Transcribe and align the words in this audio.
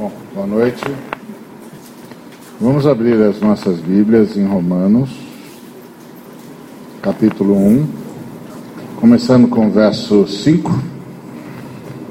Bom, 0.00 0.10
boa 0.34 0.46
noite. 0.46 0.82
Vamos 2.58 2.86
abrir 2.86 3.22
as 3.22 3.38
nossas 3.38 3.80
Bíblias 3.80 4.34
em 4.34 4.46
Romanos, 4.46 5.10
capítulo 7.02 7.54
1, 7.54 7.86
começando 8.98 9.46
com 9.46 9.66
o 9.66 9.70
verso 9.70 10.26
5. 10.26 10.72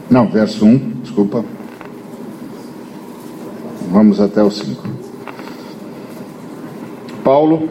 Não, 0.07 0.29
verso 0.29 0.67
1, 0.67 0.78
desculpa. 1.02 1.44
Vamos 3.91 4.21
até 4.21 4.43
o 4.43 4.51
5. 4.51 4.87
Paulo, 7.23 7.67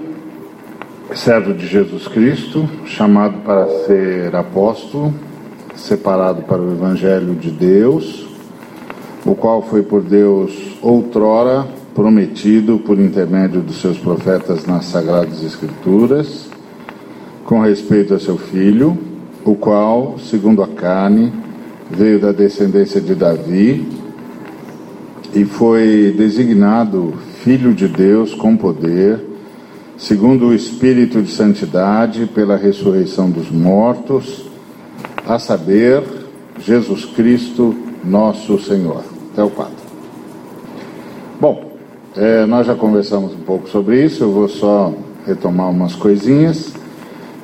servo 1.14 1.54
de 1.54 1.64
Jesus 1.64 2.08
Cristo, 2.08 2.68
chamado 2.86 3.38
para 3.44 3.68
ser 3.86 4.34
apóstolo, 4.34 5.14
separado 5.76 6.42
para 6.42 6.60
o 6.60 6.72
Evangelho 6.72 7.36
de 7.36 7.52
Deus 7.52 8.27
o 9.28 9.34
qual 9.34 9.60
foi 9.60 9.82
por 9.82 10.02
Deus 10.02 10.78
outrora 10.80 11.66
prometido 11.94 12.78
por 12.78 12.98
intermédio 12.98 13.60
dos 13.60 13.78
seus 13.78 13.98
profetas 13.98 14.64
nas 14.64 14.86
Sagradas 14.86 15.44
Escrituras, 15.44 16.48
com 17.44 17.60
respeito 17.60 18.14
a 18.14 18.18
seu 18.18 18.38
filho, 18.38 18.96
o 19.44 19.54
qual, 19.54 20.18
segundo 20.18 20.62
a 20.62 20.68
carne, 20.68 21.30
veio 21.90 22.18
da 22.18 22.32
descendência 22.32 23.02
de 23.02 23.14
Davi 23.14 23.86
e 25.34 25.44
foi 25.44 26.14
designado 26.16 27.12
Filho 27.42 27.74
de 27.74 27.86
Deus 27.86 28.34
com 28.34 28.56
poder, 28.56 29.20
segundo 29.98 30.46
o 30.46 30.54
Espírito 30.54 31.20
de 31.20 31.30
Santidade, 31.30 32.24
pela 32.34 32.56
ressurreição 32.56 33.30
dos 33.30 33.50
mortos, 33.50 34.46
a 35.26 35.38
saber, 35.38 36.02
Jesus 36.60 37.04
Cristo, 37.04 37.76
nosso 38.02 38.58
Senhor 38.58 39.17
até 39.38 39.44
o 39.44 39.50
4. 39.50 39.72
Bom, 41.40 41.72
é, 42.16 42.44
nós 42.44 42.66
já 42.66 42.74
conversamos 42.74 43.32
um 43.32 43.40
pouco 43.40 43.68
sobre 43.68 44.04
isso, 44.04 44.24
eu 44.24 44.32
vou 44.32 44.48
só 44.48 44.92
retomar 45.24 45.70
umas 45.70 45.94
coisinhas. 45.94 46.74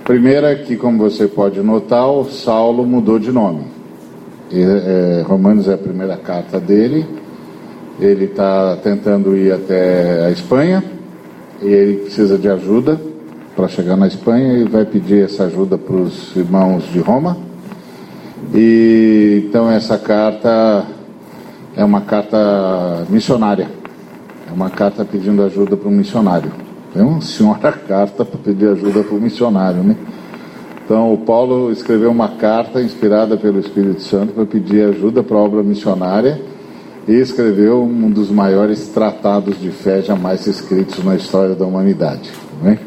Primeira 0.02 0.50
é 0.50 0.54
que, 0.56 0.76
como 0.76 0.98
você 0.98 1.28
pode 1.28 1.60
notar, 1.62 2.10
o 2.10 2.24
Saulo 2.24 2.84
mudou 2.84 3.20
de 3.20 3.30
nome. 3.30 3.62
E, 4.50 4.60
é, 4.60 5.22
Romanos 5.24 5.68
é 5.68 5.74
a 5.74 5.78
primeira 5.78 6.16
carta 6.16 6.58
dele. 6.58 7.06
Ele 8.00 8.24
está 8.24 8.76
tentando 8.82 9.36
ir 9.36 9.52
até 9.52 10.26
a 10.26 10.30
Espanha 10.32 10.82
e 11.62 11.68
ele 11.68 11.96
precisa 11.98 12.36
de 12.36 12.48
ajuda 12.48 13.00
para 13.54 13.68
chegar 13.68 13.96
na 13.96 14.08
Espanha 14.08 14.58
e 14.58 14.64
vai 14.64 14.84
pedir 14.84 15.24
essa 15.24 15.44
ajuda 15.44 15.78
para 15.78 15.94
os 15.94 16.34
irmãos 16.34 16.82
de 16.92 16.98
Roma. 16.98 17.36
E 18.52 19.44
então 19.46 19.70
essa 19.70 19.96
carta 19.96 20.84
é 21.76 21.84
uma 21.84 22.00
carta 22.00 23.06
missionária. 23.08 23.68
É 24.48 24.52
uma 24.52 24.70
carta 24.70 25.04
pedindo 25.04 25.42
ajuda 25.42 25.76
para 25.76 25.88
um 25.88 25.92
missionário. 25.92 26.50
É 26.94 27.02
uma 27.02 27.20
senhora 27.20 27.72
carta 27.88 28.24
para 28.24 28.38
pedir 28.38 28.68
ajuda 28.68 29.02
para 29.02 29.16
o 29.16 29.20
missionário, 29.20 29.82
né? 29.82 29.96
Então, 30.84 31.14
o 31.14 31.18
Paulo 31.18 31.72
escreveu 31.72 32.10
uma 32.10 32.28
carta 32.28 32.80
inspirada 32.82 33.38
pelo 33.38 33.58
Espírito 33.58 34.02
Santo 34.02 34.34
para 34.34 34.44
pedir 34.44 34.86
ajuda 34.86 35.22
para 35.22 35.36
a 35.38 35.40
obra 35.40 35.62
missionária 35.62 36.40
e 37.08 37.12
escreveu 37.12 37.82
um 37.82 38.10
dos 38.10 38.30
maiores 38.30 38.88
tratados 38.88 39.58
de 39.58 39.70
fé 39.70 40.02
jamais 40.02 40.46
escritos 40.46 41.02
na 41.02 41.16
história 41.16 41.54
da 41.54 41.64
humanidade. 41.64 42.30
Né? 42.62 42.78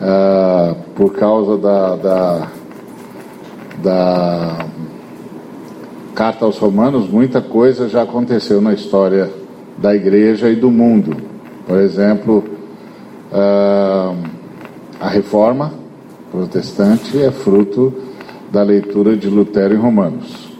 Ah, 0.00 0.74
por 0.94 1.14
causa 1.14 1.56
da, 1.56 1.96
da, 1.96 2.48
da 3.82 4.66
carta 6.14 6.44
aos 6.44 6.58
Romanos, 6.58 7.08
muita 7.08 7.40
coisa 7.40 7.88
já 7.88 8.02
aconteceu 8.02 8.60
na 8.60 8.72
história 8.72 9.30
da 9.78 9.94
igreja 9.94 10.48
e 10.48 10.56
do 10.56 10.70
mundo. 10.70 11.16
Por 11.66 11.78
exemplo, 11.78 12.44
ah, 13.32 14.14
a 15.00 15.08
reforma 15.08 15.72
protestante 16.30 17.20
é 17.20 17.30
fruto 17.30 17.92
da 18.52 18.62
leitura 18.62 19.16
de 19.16 19.28
Lutero 19.28 19.74
em 19.74 19.78
Romanos. 19.78 20.50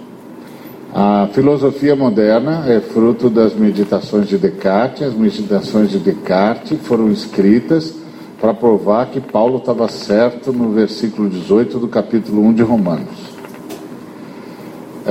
A 0.93 1.29
filosofia 1.33 1.95
moderna 1.95 2.65
é 2.67 2.81
fruto 2.81 3.31
das 3.31 3.55
meditações 3.55 4.29
de 4.29 4.37
Descartes. 4.37 5.07
As 5.07 5.15
meditações 5.15 5.91
de 5.91 5.99
Descartes 5.99 6.81
foram 6.83 7.13
escritas 7.13 7.95
para 8.41 8.53
provar 8.53 9.07
que 9.07 9.21
Paulo 9.21 9.59
estava 9.59 9.87
certo 9.87 10.53
no 10.53 10.71
versículo 10.71 11.29
18 11.29 11.79
do 11.79 11.87
capítulo 11.87 12.43
1 12.47 12.55
de 12.55 12.63
Romanos. 12.63 13.30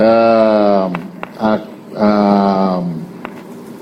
Ah, 0.02 0.90
a, 1.38 1.60
a, 1.94 2.82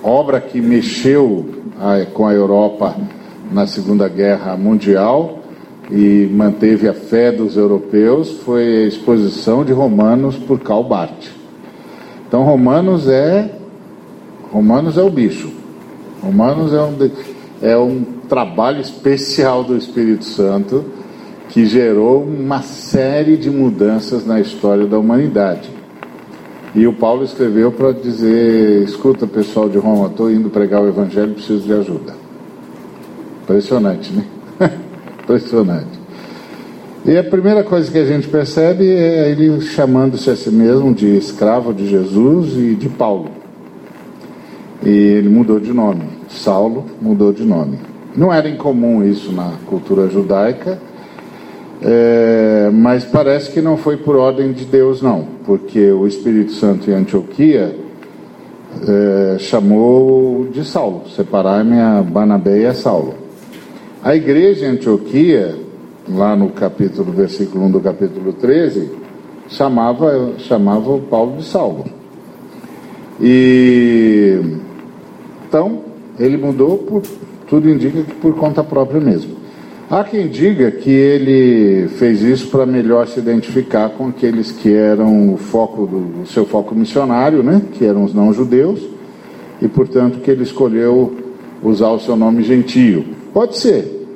obra 0.02 0.40
que 0.40 0.60
mexeu 0.60 1.46
a, 1.78 2.04
com 2.06 2.26
a 2.26 2.34
Europa 2.34 2.96
na 3.52 3.68
Segunda 3.68 4.08
Guerra 4.08 4.56
Mundial 4.56 5.38
e 5.88 6.28
manteve 6.32 6.88
a 6.88 6.92
fé 6.92 7.30
dos 7.30 7.56
europeus 7.56 8.32
foi 8.44 8.78
a 8.78 8.86
exposição 8.88 9.64
de 9.64 9.72
Romanos 9.72 10.36
por 10.36 10.58
Karl 10.58 10.82
Barth. 10.82 11.28
Então 12.26 12.42
Romanos 12.42 13.06
é 13.08 13.54
Romanos 14.50 14.98
é 14.98 15.02
o 15.02 15.10
bicho. 15.10 15.52
Romanos 16.20 16.72
é 16.72 16.82
um, 16.82 17.10
é 17.62 17.78
um 17.78 18.02
trabalho 18.28 18.80
especial 18.80 19.62
do 19.62 19.76
Espírito 19.76 20.24
Santo 20.24 20.84
que 21.48 21.64
gerou 21.64 22.24
uma 22.24 22.60
série 22.62 23.36
de 23.36 23.50
mudanças 23.50 24.26
na 24.26 24.40
história 24.40 24.84
da 24.84 24.98
humanidade. 24.98 25.78
E 26.74 26.86
o 26.86 26.92
Paulo 26.92 27.24
escreveu 27.24 27.72
para 27.72 27.92
dizer: 27.92 28.82
escuta, 28.84 29.26
pessoal 29.26 29.68
de 29.68 29.78
Roma, 29.78 30.06
estou 30.08 30.30
indo 30.30 30.50
pregar 30.50 30.82
o 30.82 30.88
Evangelho, 30.88 31.34
preciso 31.34 31.60
de 31.60 31.72
ajuda. 31.72 32.14
Impressionante, 33.42 34.12
né? 34.12 34.24
Impressionante. 35.22 35.98
E 37.04 37.16
a 37.16 37.24
primeira 37.24 37.64
coisa 37.64 37.90
que 37.90 37.96
a 37.96 38.04
gente 38.04 38.28
percebe 38.28 38.86
é 38.86 39.30
ele 39.30 39.60
chamando-se 39.62 40.28
a 40.28 40.36
si 40.36 40.50
mesmo 40.50 40.92
de 40.92 41.16
escravo 41.16 41.72
de 41.72 41.88
Jesus 41.88 42.52
e 42.56 42.74
de 42.74 42.88
Paulo. 42.88 43.30
E 44.84 44.88
ele 44.88 45.28
mudou 45.28 45.58
de 45.58 45.72
nome. 45.72 46.02
Saulo 46.28 46.84
mudou 47.00 47.32
de 47.32 47.44
nome. 47.44 47.78
Não 48.14 48.32
era 48.32 48.48
incomum 48.48 49.02
isso 49.02 49.32
na 49.32 49.52
cultura 49.66 50.08
judaica, 50.08 50.78
é, 51.83 52.71
mas 52.72 53.05
parece 53.05 53.50
que 53.50 53.61
não 53.61 53.77
foi 53.77 53.97
por 53.97 54.16
ordem 54.16 54.53
de 54.53 54.65
Deus, 54.65 55.00
não, 55.00 55.27
porque 55.44 55.91
o 55.93 56.06
Espírito 56.06 56.53
Santo 56.53 56.91
em 56.91 56.94
Antioquia 56.94 57.75
é, 58.87 59.39
chamou 59.39 60.49
de 60.50 60.65
Saulo, 60.65 61.09
separar-me 61.15 61.78
a 61.78 62.03
Barnabé 62.03 62.61
e 62.61 62.66
a 62.66 62.75
Saulo. 62.75 63.15
A 64.03 64.15
igreja 64.15 64.66
em 64.66 64.71
Antioquia, 64.71 65.55
lá 66.09 66.34
no 66.34 66.50
capítulo, 66.50 67.12
versículo 67.12 67.65
1 67.66 67.71
do 67.71 67.81
capítulo 67.81 68.33
13, 68.33 68.91
chamava, 69.49 70.33
chamava 70.39 70.91
o 70.91 71.00
Paulo 71.00 71.37
de 71.37 71.45
Saulo. 71.45 71.84
E 73.21 74.41
então 75.49 75.81
ele 76.19 76.37
mudou 76.37 76.78
por 76.78 77.03
tudo 77.49 77.69
indica 77.69 78.03
que 78.03 78.15
por 78.15 78.34
conta 78.34 78.62
própria 78.62 79.00
mesmo. 79.00 79.38
Há 79.91 80.04
quem 80.04 80.28
diga 80.28 80.71
que 80.71 80.91
ele 80.91 81.88
fez 81.97 82.21
isso 82.21 82.49
para 82.49 82.66
melhor 82.66 83.06
se 83.09 83.19
identificar 83.19 83.88
com 83.88 84.09
aqueles 84.09 84.53
que 84.53 84.71
eram 84.71 85.32
o 85.32 85.38
foco 85.38 85.87
do 85.87 86.21
o 86.25 86.26
seu 86.26 86.44
foco 86.44 86.75
missionário, 86.75 87.43
né? 87.43 87.62
que 87.72 87.87
eram 87.87 88.04
os 88.04 88.12
não-judeus, 88.12 88.87
e 89.62 89.66
portanto 89.66 90.21
que 90.21 90.31
ele 90.31 90.43
escolheu 90.43 91.16
usar 91.62 91.88
o 91.88 91.98
seu 91.98 92.16
nome 92.16 92.43
gentio. 92.43 93.03
Pode 93.32 93.56
ser. 93.56 94.06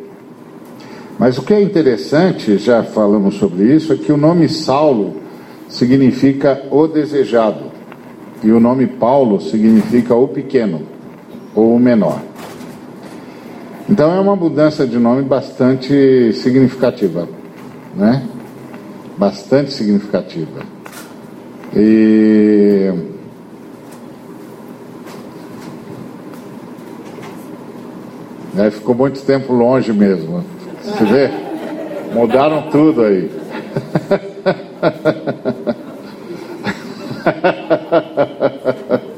Mas 1.18 1.38
o 1.38 1.42
que 1.42 1.54
é 1.54 1.62
interessante, 1.62 2.58
já 2.58 2.82
falamos 2.82 3.36
sobre 3.36 3.74
isso, 3.74 3.94
é 3.94 3.96
que 3.96 4.12
o 4.12 4.16
nome 4.18 4.50
Saulo 4.50 5.22
significa 5.70 6.64
o 6.70 6.86
desejado, 6.86 7.72
e 8.44 8.52
o 8.52 8.60
nome 8.60 8.86
Paulo 8.86 9.40
significa 9.40 10.14
o 10.14 10.28
pequeno 10.28 10.82
ou 11.54 11.74
o 11.74 11.80
menor. 11.80 12.31
Então 13.92 14.16
é 14.16 14.18
uma 14.18 14.34
mudança 14.34 14.86
de 14.86 14.98
nome 14.98 15.20
bastante 15.20 16.32
significativa, 16.32 17.28
né? 17.94 18.26
Bastante 19.18 19.70
significativa. 19.70 20.62
E 21.76 22.90
aí 28.56 28.70
ficou 28.70 28.94
muito 28.94 29.20
tempo 29.26 29.52
longe 29.52 29.92
mesmo. 29.92 30.42
Você 30.82 31.04
vê? 31.04 31.30
Mudaram 32.14 32.70
tudo 32.70 33.02
aí. 33.02 33.30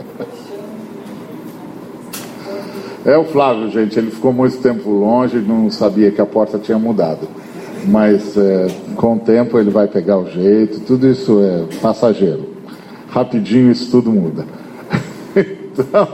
É 3.04 3.18
o 3.18 3.24
Flávio, 3.24 3.70
gente. 3.70 3.98
Ele 3.98 4.10
ficou 4.10 4.32
muito 4.32 4.56
tempo 4.58 4.88
longe, 4.88 5.38
não 5.38 5.70
sabia 5.70 6.10
que 6.10 6.20
a 6.20 6.26
porta 6.26 6.58
tinha 6.58 6.78
mudado. 6.78 7.28
Mas 7.86 8.36
é, 8.36 8.68
com 8.96 9.16
o 9.16 9.18
tempo 9.18 9.58
ele 9.58 9.70
vai 9.70 9.86
pegar 9.86 10.18
o 10.18 10.30
jeito, 10.30 10.80
tudo 10.80 11.06
isso 11.06 11.40
é 11.42 11.66
passageiro. 11.82 12.48
Rapidinho 13.08 13.70
isso 13.70 13.90
tudo 13.90 14.10
muda. 14.10 14.46
Então, 15.76 16.06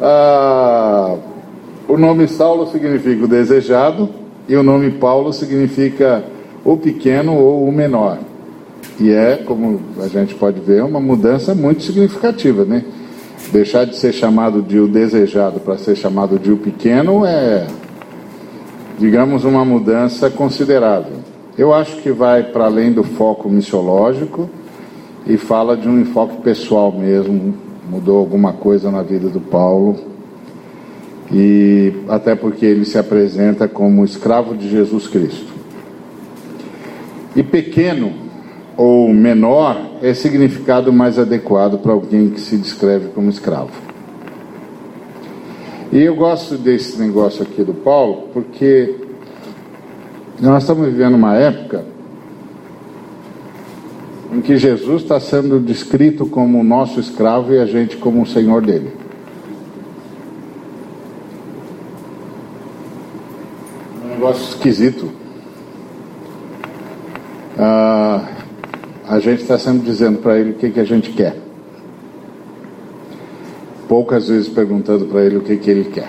ah, 0.00 1.16
o 1.88 1.98
nome 1.98 2.28
Saulo 2.28 2.70
significa 2.70 3.24
o 3.24 3.26
desejado 3.26 4.08
e 4.48 4.54
o 4.54 4.62
nome 4.62 4.92
Paulo 4.92 5.32
significa 5.32 6.22
o 6.64 6.76
pequeno 6.76 7.34
ou 7.36 7.66
o 7.66 7.72
menor. 7.72 8.18
E 9.00 9.10
é, 9.10 9.36
como 9.44 9.80
a 10.00 10.06
gente 10.06 10.36
pode 10.36 10.60
ver, 10.60 10.84
uma 10.84 11.00
mudança 11.00 11.56
muito 11.56 11.82
significativa, 11.82 12.64
né? 12.64 12.84
Deixar 13.52 13.84
de 13.84 13.96
ser 13.96 14.12
chamado 14.12 14.62
de 14.62 14.78
o 14.78 14.86
desejado 14.86 15.60
para 15.60 15.76
ser 15.76 15.96
chamado 15.96 16.38
de 16.38 16.52
o 16.52 16.56
pequeno 16.56 17.26
é, 17.26 17.66
digamos, 18.98 19.44
uma 19.44 19.64
mudança 19.64 20.30
considerável. 20.30 21.16
Eu 21.58 21.74
acho 21.74 21.96
que 21.96 22.12
vai 22.12 22.44
para 22.44 22.66
além 22.66 22.92
do 22.92 23.02
foco 23.02 23.48
missiológico 23.48 24.48
e 25.26 25.36
fala 25.36 25.76
de 25.76 25.88
um 25.88 26.00
enfoque 26.00 26.36
pessoal 26.42 26.92
mesmo. 26.92 27.54
Mudou 27.90 28.18
alguma 28.18 28.52
coisa 28.52 28.90
na 28.90 29.02
vida 29.02 29.28
do 29.28 29.40
Paulo. 29.40 29.96
E 31.32 31.92
até 32.08 32.34
porque 32.34 32.64
ele 32.64 32.84
se 32.84 32.98
apresenta 32.98 33.66
como 33.66 34.04
escravo 34.04 34.54
de 34.56 34.68
Jesus 34.68 35.06
Cristo. 35.08 35.52
E 37.34 37.42
pequeno 37.42 38.29
ou 38.80 39.12
menor 39.12 39.78
é 40.00 40.14
significado 40.14 40.90
mais 40.90 41.18
adequado 41.18 41.78
para 41.80 41.92
alguém 41.92 42.30
que 42.30 42.40
se 42.40 42.56
descreve 42.56 43.08
como 43.08 43.28
escravo. 43.28 43.70
E 45.92 46.00
eu 46.00 46.16
gosto 46.16 46.56
desse 46.56 46.98
negócio 46.98 47.42
aqui 47.42 47.62
do 47.62 47.74
Paulo 47.74 48.28
porque 48.32 48.94
nós 50.40 50.62
estamos 50.62 50.86
vivendo 50.86 51.12
uma 51.12 51.36
época 51.36 51.84
em 54.32 54.40
que 54.40 54.56
Jesus 54.56 55.02
está 55.02 55.20
sendo 55.20 55.60
descrito 55.60 56.24
como 56.24 56.58
o 56.58 56.64
nosso 56.64 57.00
escravo 57.00 57.52
e 57.52 57.58
a 57.58 57.66
gente 57.66 57.98
como 57.98 58.22
o 58.22 58.26
senhor 58.26 58.62
dele. 58.62 58.92
Um 64.02 64.08
negócio 64.08 64.42
esquisito. 64.42 65.10
Ah, 67.58 68.39
a 69.10 69.18
gente 69.18 69.42
está 69.42 69.58
sempre 69.58 69.80
dizendo 69.80 70.18
para 70.18 70.38
ele 70.38 70.50
o 70.50 70.54
que, 70.54 70.70
que 70.70 70.78
a 70.78 70.84
gente 70.84 71.10
quer. 71.10 71.36
Poucas 73.88 74.28
vezes 74.28 74.48
perguntando 74.48 75.06
para 75.06 75.24
ele 75.24 75.36
o 75.36 75.40
que, 75.40 75.56
que 75.56 75.68
ele 75.68 75.90
quer. 75.90 76.08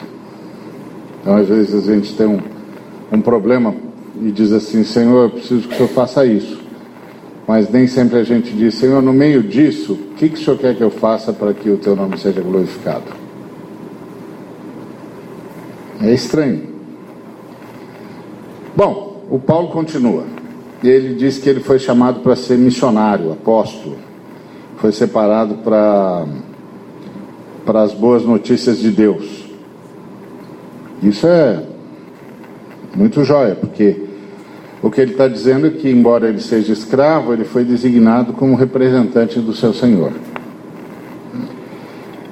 Então, 1.20 1.36
às 1.36 1.48
vezes, 1.48 1.90
a 1.90 1.94
gente 1.96 2.16
tem 2.16 2.28
um, 2.28 2.40
um 3.12 3.20
problema 3.20 3.74
e 4.22 4.32
diz 4.32 4.52
assim: 4.52 4.84
Senhor, 4.84 5.24
eu 5.24 5.30
preciso 5.32 5.68
que 5.68 5.74
o 5.74 5.78
Senhor 5.78 5.90
faça 5.90 6.24
isso. 6.28 6.62
Mas 7.48 7.72
nem 7.72 7.88
sempre 7.88 8.20
a 8.20 8.24
gente 8.24 8.54
diz: 8.54 8.76
Senhor, 8.76 9.02
no 9.02 9.12
meio 9.12 9.42
disso, 9.42 9.94
o 9.94 10.16
que, 10.16 10.30
que 10.30 10.36
o 10.36 10.44
Senhor 10.44 10.60
quer 10.60 10.76
que 10.76 10.84
eu 10.84 10.92
faça 10.92 11.34
para 11.34 11.56
que 11.56 11.72
o 11.72 11.78
teu 11.78 11.96
nome 11.96 12.20
seja 12.20 12.40
glorificado? 12.40 13.06
É 16.04 16.14
estranho. 16.14 16.70
Bom, 18.76 19.26
o 19.28 19.40
Paulo 19.40 19.70
continua. 19.70 20.41
E 20.84 20.90
ele 20.90 21.16
diz 21.16 21.38
que 21.38 21.50
ele 21.50 21.60
foi 21.60 21.80
chamado 21.80 22.22
para 22.22 22.36
ser 22.36 22.58
missionário, 22.58 23.32
apóstolo. 23.32 23.98
Foi 24.78 24.92
separado 24.92 25.56
para 25.56 26.26
para 27.66 27.84
as 27.84 27.94
boas 27.94 28.24
notícias 28.24 28.80
de 28.80 28.90
Deus. 28.90 29.46
Isso 31.02 31.28
é 31.28 31.64
muito 32.96 33.24
jóia, 33.24 33.56
porque 33.56 33.96
o 34.82 34.90
que 34.90 35.00
ele 35.00 35.12
está 35.12 35.28
dizendo 35.28 35.68
é 35.68 35.70
que, 35.70 35.90
embora 35.90 36.28
ele 36.28 36.42
seja 36.42 36.74
escravo, 36.74 37.34
ele 37.34 37.44
foi 37.44 37.64
designado 37.64 38.34
como 38.34 38.56
representante 38.56 39.40
do 39.40 39.54
seu 39.54 39.74
Senhor. 39.74 40.12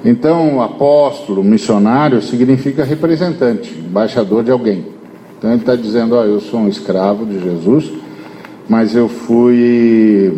Então, 0.04 0.62
apóstolo, 0.62 1.44
missionário, 1.44 2.22
significa 2.22 2.84
representante, 2.84 3.78
embaixador 3.78 4.42
de 4.42 4.50
alguém. 4.50 4.86
Então, 5.38 5.50
ele 5.50 5.60
está 5.60 5.76
dizendo: 5.76 6.14
ó, 6.14 6.24
eu 6.24 6.40
sou 6.40 6.60
um 6.60 6.68
escravo 6.68 7.26
de 7.26 7.38
Jesus, 7.38 7.90
mas 8.70 8.94
eu 8.94 9.08
fui 9.08 10.32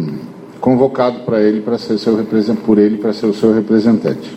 convocado 0.58 1.20
para 1.20 1.42
ele 1.42 1.60
para 1.60 1.76
ser 1.76 1.98
seu 1.98 2.16
por 2.64 2.78
ele 2.78 2.96
para 2.96 3.12
ser 3.12 3.26
o 3.26 3.34
seu 3.34 3.52
representante. 3.52 4.34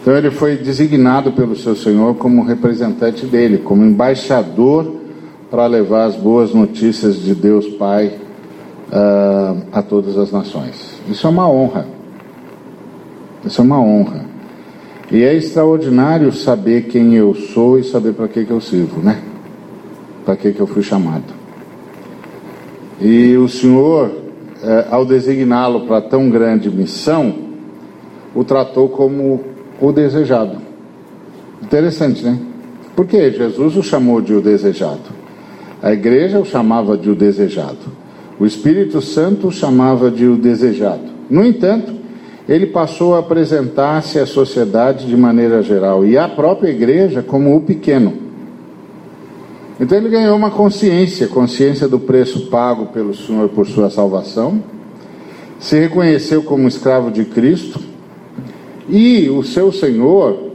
Então 0.00 0.16
ele 0.16 0.30
foi 0.30 0.56
designado 0.56 1.32
pelo 1.32 1.56
seu 1.56 1.74
Senhor 1.74 2.14
como 2.14 2.44
representante 2.44 3.26
dele, 3.26 3.58
como 3.58 3.84
embaixador 3.84 4.94
para 5.50 5.66
levar 5.66 6.04
as 6.04 6.14
boas 6.14 6.54
notícias 6.54 7.16
de 7.16 7.34
Deus 7.34 7.66
Pai 7.66 8.16
uh, 8.92 9.62
a 9.72 9.82
todas 9.82 10.16
as 10.16 10.30
nações. 10.30 11.00
Isso 11.08 11.26
é 11.26 11.30
uma 11.30 11.50
honra. 11.50 11.84
Isso 13.44 13.60
é 13.60 13.64
uma 13.64 13.80
honra. 13.80 14.24
E 15.10 15.24
é 15.24 15.34
extraordinário 15.34 16.32
saber 16.32 16.82
quem 16.82 17.16
eu 17.16 17.34
sou 17.34 17.76
e 17.76 17.82
saber 17.82 18.12
para 18.12 18.28
que, 18.28 18.44
que 18.44 18.52
eu 18.52 18.60
sirvo, 18.60 19.02
né? 19.02 19.20
Para 20.24 20.36
que, 20.36 20.52
que 20.52 20.60
eu 20.60 20.66
fui 20.68 20.84
chamado. 20.84 21.39
E 23.00 23.36
o 23.36 23.48
Senhor, 23.48 24.10
eh, 24.62 24.86
ao 24.90 25.06
designá-lo 25.06 25.86
para 25.86 26.02
tão 26.02 26.28
grande 26.28 26.70
missão, 26.70 27.34
o 28.34 28.44
tratou 28.44 28.88
como 28.88 29.40
o 29.80 29.90
desejado. 29.90 30.58
Interessante, 31.62 32.22
né? 32.22 32.38
Porque 32.94 33.30
Jesus 33.30 33.76
o 33.76 33.82
chamou 33.82 34.20
de 34.20 34.34
o 34.34 34.40
desejado. 34.40 35.20
A 35.82 35.92
igreja 35.92 36.38
o 36.38 36.44
chamava 36.44 36.96
de 36.96 37.08
o 37.08 37.14
desejado. 37.14 38.00
O 38.38 38.44
Espírito 38.44 39.00
Santo 39.00 39.48
o 39.48 39.52
chamava 39.52 40.10
de 40.10 40.26
o 40.26 40.36
desejado. 40.36 41.04
No 41.30 41.44
entanto, 41.44 41.94
ele 42.48 42.66
passou 42.66 43.14
a 43.14 43.20
apresentar-se 43.20 44.18
à 44.18 44.26
sociedade 44.26 45.06
de 45.06 45.16
maneira 45.16 45.62
geral 45.62 46.04
e 46.04 46.18
à 46.18 46.28
própria 46.28 46.70
igreja 46.70 47.22
como 47.22 47.56
o 47.56 47.60
pequeno. 47.60 48.29
Então 49.80 49.96
ele 49.96 50.10
ganhou 50.10 50.36
uma 50.36 50.50
consciência, 50.50 51.26
consciência 51.26 51.88
do 51.88 51.98
preço 51.98 52.50
pago 52.50 52.86
pelo 52.86 53.14
Senhor 53.14 53.48
por 53.48 53.66
sua 53.66 53.88
salvação, 53.88 54.62
se 55.58 55.80
reconheceu 55.80 56.42
como 56.42 56.68
escravo 56.68 57.10
de 57.10 57.24
Cristo 57.24 57.80
e 58.86 59.30
o 59.30 59.42
seu 59.42 59.72
Senhor 59.72 60.50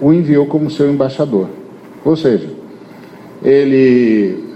o 0.00 0.12
enviou 0.12 0.46
como 0.46 0.68
seu 0.68 0.90
embaixador. 0.90 1.48
Ou 2.04 2.16
seja, 2.16 2.50
ele. 3.42 4.50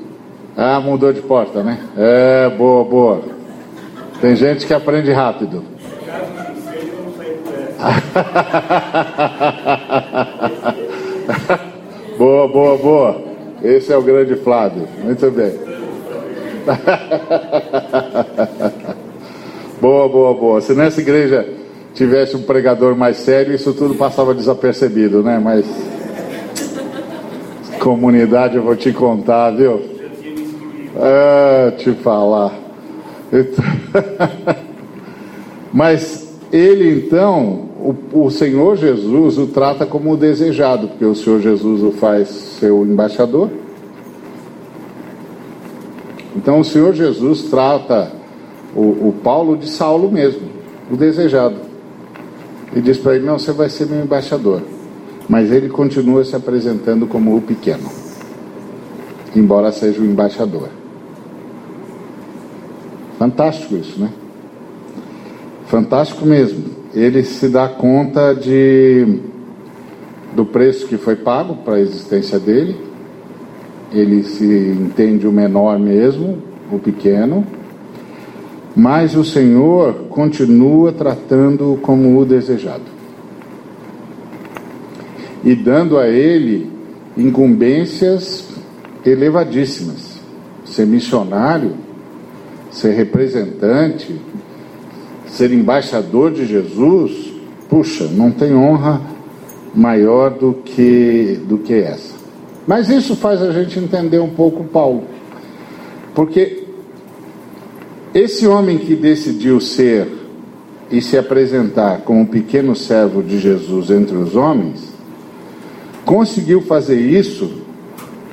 Ah, 0.57 0.81
mudou 0.81 1.13
de 1.13 1.21
porta, 1.21 1.63
né? 1.63 1.79
É, 1.97 2.49
boa, 2.49 2.85
boa. 2.85 3.23
Tem 4.21 4.35
gente 4.35 4.67
que 4.67 4.75
aprende 4.75 5.13
rápido. 5.13 5.63
boa, 12.17 12.49
boa, 12.49 12.79
boa. 12.79 13.23
Esse 13.63 13.93
é 13.93 13.97
o 13.97 14.03
grande 14.03 14.35
Flávio. 14.37 14.89
Muito 15.03 15.31
bem. 15.31 15.53
boa, 19.81 20.09
boa, 20.09 20.35
boa. 20.35 20.61
Se 20.61 20.75
nessa 20.75 21.01
igreja 21.01 21.49
tivesse 21.95 22.37
um 22.37 22.43
pregador 22.43 22.97
mais 22.97 23.19
sério, 23.19 23.55
isso 23.55 23.73
tudo 23.73 23.95
passava 23.95 24.35
desapercebido, 24.35 25.23
né? 25.23 25.41
Mas 25.43 25.65
comunidade 27.85 28.57
eu 28.57 28.63
vou 28.63 28.75
te 28.75 28.93
contar, 28.93 29.51
viu? 29.51 29.83
Ah, 30.97 31.73
te 31.77 31.93
falar. 31.93 32.55
Mas 35.73 36.39
ele 36.53 37.05
então, 37.05 37.69
o, 37.85 38.25
o, 38.27 38.31
Senhor 38.31 38.77
Jesus 38.77 39.37
o 39.37 39.47
trata 39.47 39.85
como 39.85 40.13
o 40.13 40.17
desejado, 40.17 40.89
porque 40.89 41.05
o 41.05 41.15
Senhor 41.15 41.41
Jesus 41.41 41.83
o 41.83 41.93
faz 41.93 42.29
seu 42.29 42.85
embaixador. 42.85 43.51
Então 46.35 46.61
o 46.61 46.65
Senhor 46.65 46.95
Jesus 46.95 47.43
trata 47.45 48.11
o, 48.75 49.09
o 49.09 49.15
Paulo 49.23 49.57
de 49.57 49.69
Saulo 49.69 50.11
mesmo, 50.11 50.49
o 50.91 50.97
desejado 50.97 51.75
e 52.75 52.81
diz 52.81 52.99
para 52.99 53.15
ele: 53.15 53.25
Não, 53.25 53.39
você 53.39 53.53
vai 53.53 53.71
ser 53.71 53.87
meu 53.87 54.03
embaixador. 54.03 54.63
Mas 55.29 55.51
ele 55.51 55.71
continua 55.71 56.23
se 56.25 56.37
apresentando 56.37 57.07
como 57.07 57.35
o 57.35 57.41
pequeno, 57.41 57.89
embora 59.35 59.73
seja 59.73 60.01
o 60.01 60.05
embaixador. 60.05 60.69
Fantástico 63.19 63.75
isso, 63.77 63.99
né? 63.99 64.11
Fantástico 65.67 66.27
mesmo. 66.27 66.84
Ele 66.95 67.25
se 67.25 67.49
dá 67.49 67.69
conta 67.69 68.33
de 68.33 69.21
do 70.35 70.45
preço 70.45 70.87
que 70.87 70.97
foi 70.97 71.17
pago 71.17 71.57
para 71.57 71.75
a 71.75 71.81
existência 71.81 72.39
dele. 72.39 72.77
Ele 73.93 74.23
se 74.23 74.45
entende 74.45 75.27
o 75.27 75.33
menor 75.33 75.79
mesmo, 75.79 76.39
o 76.71 76.79
pequeno, 76.79 77.47
mas 78.75 79.17
o 79.17 79.25
Senhor 79.25 80.07
continua 80.09 80.93
tratando 80.93 81.79
como 81.83 82.19
o 82.19 82.25
desejado 82.25 82.95
e 85.45 85.55
dando 85.55 85.99
a 85.99 86.09
ele 86.09 86.71
incumbências 87.17 88.49
elevadíssimas. 89.05 90.15
Ser 90.65 90.87
missionário, 90.87 91.73
ser 92.71 92.93
representante, 92.93 94.19
ser 95.35 95.53
embaixador 95.53 96.31
de 96.31 96.47
Jesus, 96.47 97.33
puxa, 97.69 98.05
não 98.05 98.31
tem 98.31 98.55
honra 98.55 99.01
maior 99.75 100.31
do 100.31 100.55
que, 100.55 101.41
do 101.49 101.59
que 101.59 101.75
essa. 101.75 102.15
Mas 102.65 102.89
isso 102.89 103.17
faz 103.17 103.43
a 103.43 103.51
gente 103.51 103.79
entender 103.81 104.21
um 104.21 104.31
pouco 104.31 104.63
Paulo. 104.63 105.03
Porque 106.15 106.63
esse 108.15 108.47
homem 108.47 108.79
que 108.79 108.95
decidiu 108.95 109.61
ser 109.61 110.07
e 110.89 111.03
se 111.03 111.19
apresentar 111.19 112.03
como 112.03 112.29
pequeno 112.29 112.77
servo 112.77 113.21
de 113.21 113.41
Jesus 113.41 113.91
entre 113.91 114.17
os 114.17 114.37
homens, 114.37 114.89
conseguiu 116.05 116.63
fazer 116.63 117.01
isso 117.01 117.51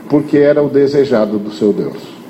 porque 0.07 0.37
era 0.37 0.61
o 0.61 0.69
desejado 0.69 1.39
do 1.39 1.51
seu 1.51 1.73
Deus. 1.73 2.20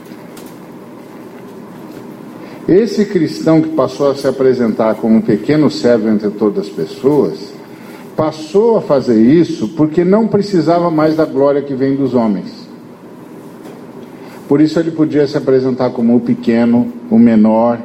Esse 2.67 3.05
cristão 3.05 3.61
que 3.61 3.69
passou 3.69 4.11
a 4.11 4.15
se 4.15 4.27
apresentar 4.27 4.95
como 4.95 5.15
um 5.15 5.21
pequeno 5.21 5.69
servo 5.69 6.09
entre 6.09 6.29
todas 6.29 6.67
as 6.67 6.71
pessoas, 6.71 7.53
passou 8.15 8.77
a 8.77 8.81
fazer 8.81 9.19
isso 9.19 9.69
porque 9.69 10.03
não 10.03 10.27
precisava 10.27 10.91
mais 10.91 11.15
da 11.15 11.25
glória 11.25 11.61
que 11.61 11.73
vem 11.73 11.95
dos 11.95 12.13
homens. 12.13 12.69
Por 14.47 14.61
isso 14.61 14.79
ele 14.79 14.91
podia 14.91 15.25
se 15.25 15.37
apresentar 15.37 15.91
como 15.91 16.15
o 16.15 16.19
pequeno, 16.19 16.91
o 17.09 17.17
menor, 17.17 17.79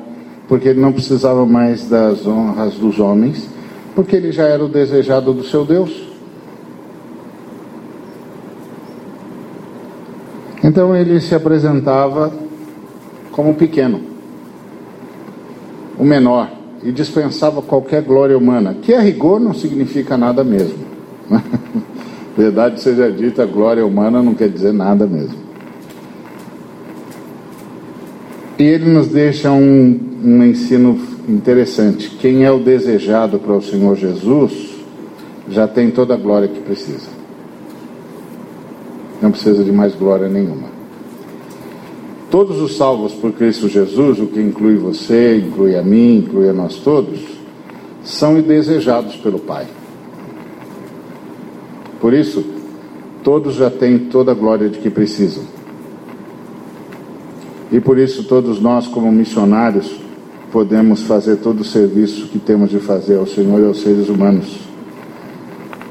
porque 0.48 0.68
ele 0.68 0.80
não 0.80 0.92
precisava 0.92 1.46
mais 1.46 1.88
das 1.88 2.26
honras 2.26 2.74
dos 2.74 2.98
homens, 2.98 3.48
porque 3.94 4.14
ele 4.14 4.30
já 4.30 4.44
era 4.44 4.64
o 4.64 4.68
desejado 4.68 5.32
do 5.32 5.44
seu 5.44 5.64
Deus. 5.64 6.06
Então 10.62 10.94
ele 10.94 11.20
se 11.20 11.34
apresentava 11.34 12.32
como 13.30 13.54
pequeno, 13.54 14.00
o 15.98 16.04
menor 16.04 16.50
e 16.82 16.92
dispensava 16.92 17.62
qualquer 17.62 18.02
glória 18.02 18.36
humana, 18.36 18.76
que 18.80 18.94
a 18.94 19.00
rigor 19.00 19.40
não 19.40 19.54
significa 19.54 20.16
nada 20.16 20.44
mesmo. 20.44 20.78
Verdade 22.36 22.80
seja 22.80 23.10
dita, 23.10 23.46
glória 23.46 23.84
humana 23.84 24.22
não 24.22 24.34
quer 24.34 24.48
dizer 24.48 24.72
nada 24.72 25.06
mesmo. 25.06 25.46
E 28.58 28.62
ele 28.62 28.90
nos 28.90 29.08
deixa 29.08 29.50
um, 29.50 30.00
um 30.22 30.44
ensino 30.44 30.98
interessante. 31.28 32.10
Quem 32.10 32.44
é 32.44 32.50
o 32.50 32.58
desejado 32.58 33.38
para 33.38 33.52
o 33.52 33.62
Senhor 33.62 33.96
Jesus 33.96 34.76
já 35.48 35.66
tem 35.66 35.90
toda 35.90 36.14
a 36.14 36.16
glória 36.16 36.48
que 36.48 36.60
precisa. 36.60 37.08
Não 39.20 39.30
precisa 39.30 39.64
de 39.64 39.72
mais 39.72 39.94
glória 39.94 40.28
nenhuma. 40.28 40.75
Todos 42.30 42.60
os 42.60 42.76
salvos 42.76 43.12
por 43.12 43.32
Cristo 43.32 43.68
Jesus, 43.68 44.18
o 44.18 44.26
que 44.26 44.40
inclui 44.40 44.76
você, 44.76 45.38
inclui 45.38 45.76
a 45.76 45.82
mim, 45.82 46.18
inclui 46.18 46.48
a 46.48 46.52
nós 46.52 46.76
todos, 46.76 47.20
são 48.02 48.40
desejados 48.40 49.16
pelo 49.16 49.38
Pai. 49.38 49.66
Por 52.00 52.12
isso, 52.12 52.44
todos 53.22 53.54
já 53.54 53.70
têm 53.70 53.98
toda 53.98 54.32
a 54.32 54.34
glória 54.34 54.68
de 54.68 54.78
que 54.78 54.90
precisam. 54.90 55.44
E 57.70 57.80
por 57.80 57.96
isso, 57.96 58.24
todos 58.24 58.60
nós, 58.60 58.88
como 58.88 59.10
missionários, 59.10 60.00
podemos 60.50 61.02
fazer 61.02 61.36
todo 61.36 61.60
o 61.60 61.64
serviço 61.64 62.26
que 62.28 62.38
temos 62.38 62.70
de 62.70 62.78
fazer 62.78 63.18
ao 63.18 63.26
Senhor 63.26 63.60
e 63.60 63.66
aos 63.66 63.80
seres 63.80 64.08
humanos, 64.08 64.58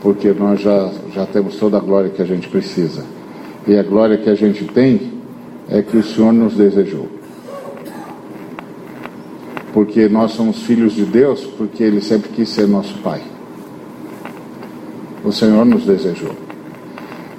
porque 0.02 0.32
nós 0.32 0.62
já, 0.62 0.92
já 1.14 1.26
temos 1.26 1.56
toda 1.56 1.78
a 1.78 1.82
glória 1.82 2.10
que 2.10 2.22
a 2.22 2.26
gente 2.26 2.50
precisa. 2.50 3.04
E 3.68 3.76
a 3.76 3.84
glória 3.84 4.18
que 4.18 4.30
a 4.30 4.36
gente 4.36 4.64
tem 4.66 5.15
é 5.70 5.82
que 5.82 5.98
o 5.98 6.04
Senhor 6.04 6.32
nos 6.32 6.56
desejou. 6.56 7.08
Porque 9.74 10.08
nós 10.08 10.32
somos 10.32 10.62
filhos 10.64 10.94
de 10.94 11.04
Deus, 11.06 11.44
porque 11.58 11.84
Ele 11.84 12.02
sempre 12.02 12.30
quis 12.30 12.50
ser 12.50 12.68
nosso 12.68 12.98
Pai. 13.00 13.22
O 15.24 15.32
Senhor 15.32 15.66
nos 15.66 15.86
desejou. 15.86 16.34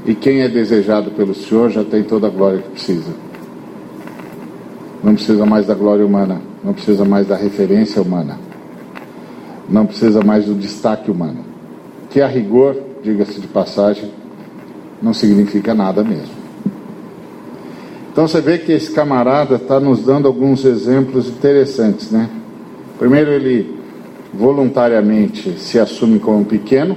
E 0.04 0.14
quem 0.14 0.40
é 0.42 0.48
desejado 0.48 1.10
pelo 1.12 1.34
Senhor 1.34 1.70
já 1.70 1.82
tem 1.82 2.02
toda 2.02 2.26
a 2.26 2.30
glória 2.30 2.58
que 2.58 2.70
precisa. 2.70 3.10
Não 5.02 5.14
precisa 5.14 5.46
mais 5.46 5.66
da 5.66 5.74
glória 5.74 6.04
humana, 6.04 6.40
não 6.62 6.72
precisa 6.72 7.04
mais 7.04 7.26
da 7.26 7.36
referência 7.36 8.02
humana, 8.02 8.38
não 9.68 9.86
precisa 9.86 10.22
mais 10.22 10.46
do 10.46 10.54
destaque 10.54 11.10
humano. 11.10 11.44
Que 12.10 12.20
a 12.20 12.26
rigor, 12.26 12.76
diga-se 13.02 13.40
de 13.40 13.46
passagem, 13.46 14.10
não 15.02 15.14
significa 15.14 15.74
nada 15.74 16.02
mesmo. 16.02 16.35
Então 18.16 18.26
você 18.26 18.40
vê 18.40 18.56
que 18.56 18.72
esse 18.72 18.90
camarada 18.92 19.56
está 19.56 19.78
nos 19.78 20.02
dando 20.02 20.26
alguns 20.26 20.64
exemplos 20.64 21.28
interessantes, 21.28 22.10
né? 22.10 22.30
Primeiro 22.98 23.30
ele 23.30 23.78
voluntariamente 24.32 25.58
se 25.58 25.78
assume 25.78 26.18
como 26.18 26.42
pequeno, 26.42 26.96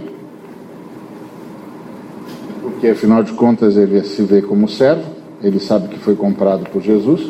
porque 2.61 2.87
afinal 2.87 3.21
de 3.21 3.33
contas 3.33 3.75
ele 3.75 4.01
se 4.05 4.21
vê 4.21 4.41
como 4.41 4.69
servo, 4.69 5.03
ele 5.43 5.59
sabe 5.59 5.89
que 5.89 5.99
foi 5.99 6.15
comprado 6.15 6.69
por 6.69 6.81
Jesus. 6.81 7.29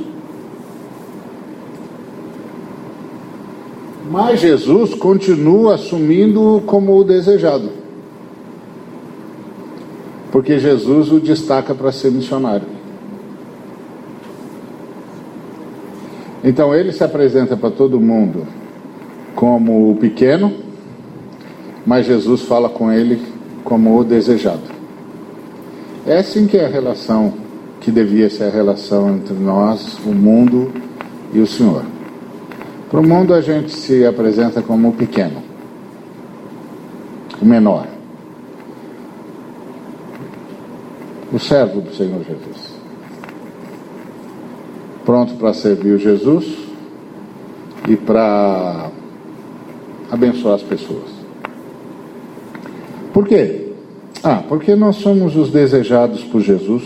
Mas 4.11 4.39
Jesus 4.39 4.93
continua 4.93 5.73
assumindo 5.73 6.61
como 6.67 6.95
o 6.95 7.03
desejado. 7.03 7.71
Porque 10.31 10.59
Jesus 10.59 11.11
o 11.11 11.19
destaca 11.19 11.73
para 11.73 11.91
ser 11.91 12.11
missionário. 12.11 12.77
Então 16.43 16.73
ele 16.73 16.91
se 16.91 17.03
apresenta 17.03 17.57
para 17.57 17.69
todo 17.69 17.99
mundo 17.99 18.47
como 19.35 19.91
o 19.91 19.95
pequeno, 19.95 20.53
mas 21.85 22.05
Jesus 22.05 22.41
fala 22.41 22.69
com 22.69 22.91
ele 22.91 23.21
como 23.63 23.97
o 23.97 24.03
desejado. 24.03 24.61
É 26.07 26.17
assim 26.19 26.47
que 26.47 26.57
é 26.57 26.65
a 26.65 26.69
relação 26.69 27.33
que 27.81 27.91
devia 27.91 28.29
ser 28.29 28.45
a 28.45 28.49
relação 28.49 29.15
entre 29.15 29.33
nós, 29.33 29.97
o 30.05 30.13
mundo 30.13 30.71
e 31.33 31.39
o 31.39 31.47
Senhor. 31.47 31.83
Para 32.89 32.99
o 32.99 33.07
mundo 33.07 33.33
a 33.33 33.41
gente 33.41 33.71
se 33.71 34.05
apresenta 34.05 34.61
como 34.61 34.89
o 34.89 34.93
pequeno, 34.93 35.43
o 37.41 37.45
menor, 37.45 37.85
o 41.31 41.37
servo 41.37 41.81
do 41.81 41.93
Senhor 41.93 42.23
Jesus 42.23 42.48
pronto 45.09 45.33
para 45.37 45.55
servir 45.55 45.97
Jesus 45.97 46.45
e 47.87 47.95
para 47.95 48.91
abençoar 50.11 50.53
as 50.53 50.61
pessoas. 50.61 51.09
Por 53.11 53.27
quê? 53.27 53.69
Ah, 54.23 54.43
porque 54.47 54.75
nós 54.75 54.97
somos 54.97 55.35
os 55.35 55.49
desejados 55.49 56.23
por 56.25 56.41
Jesus. 56.41 56.83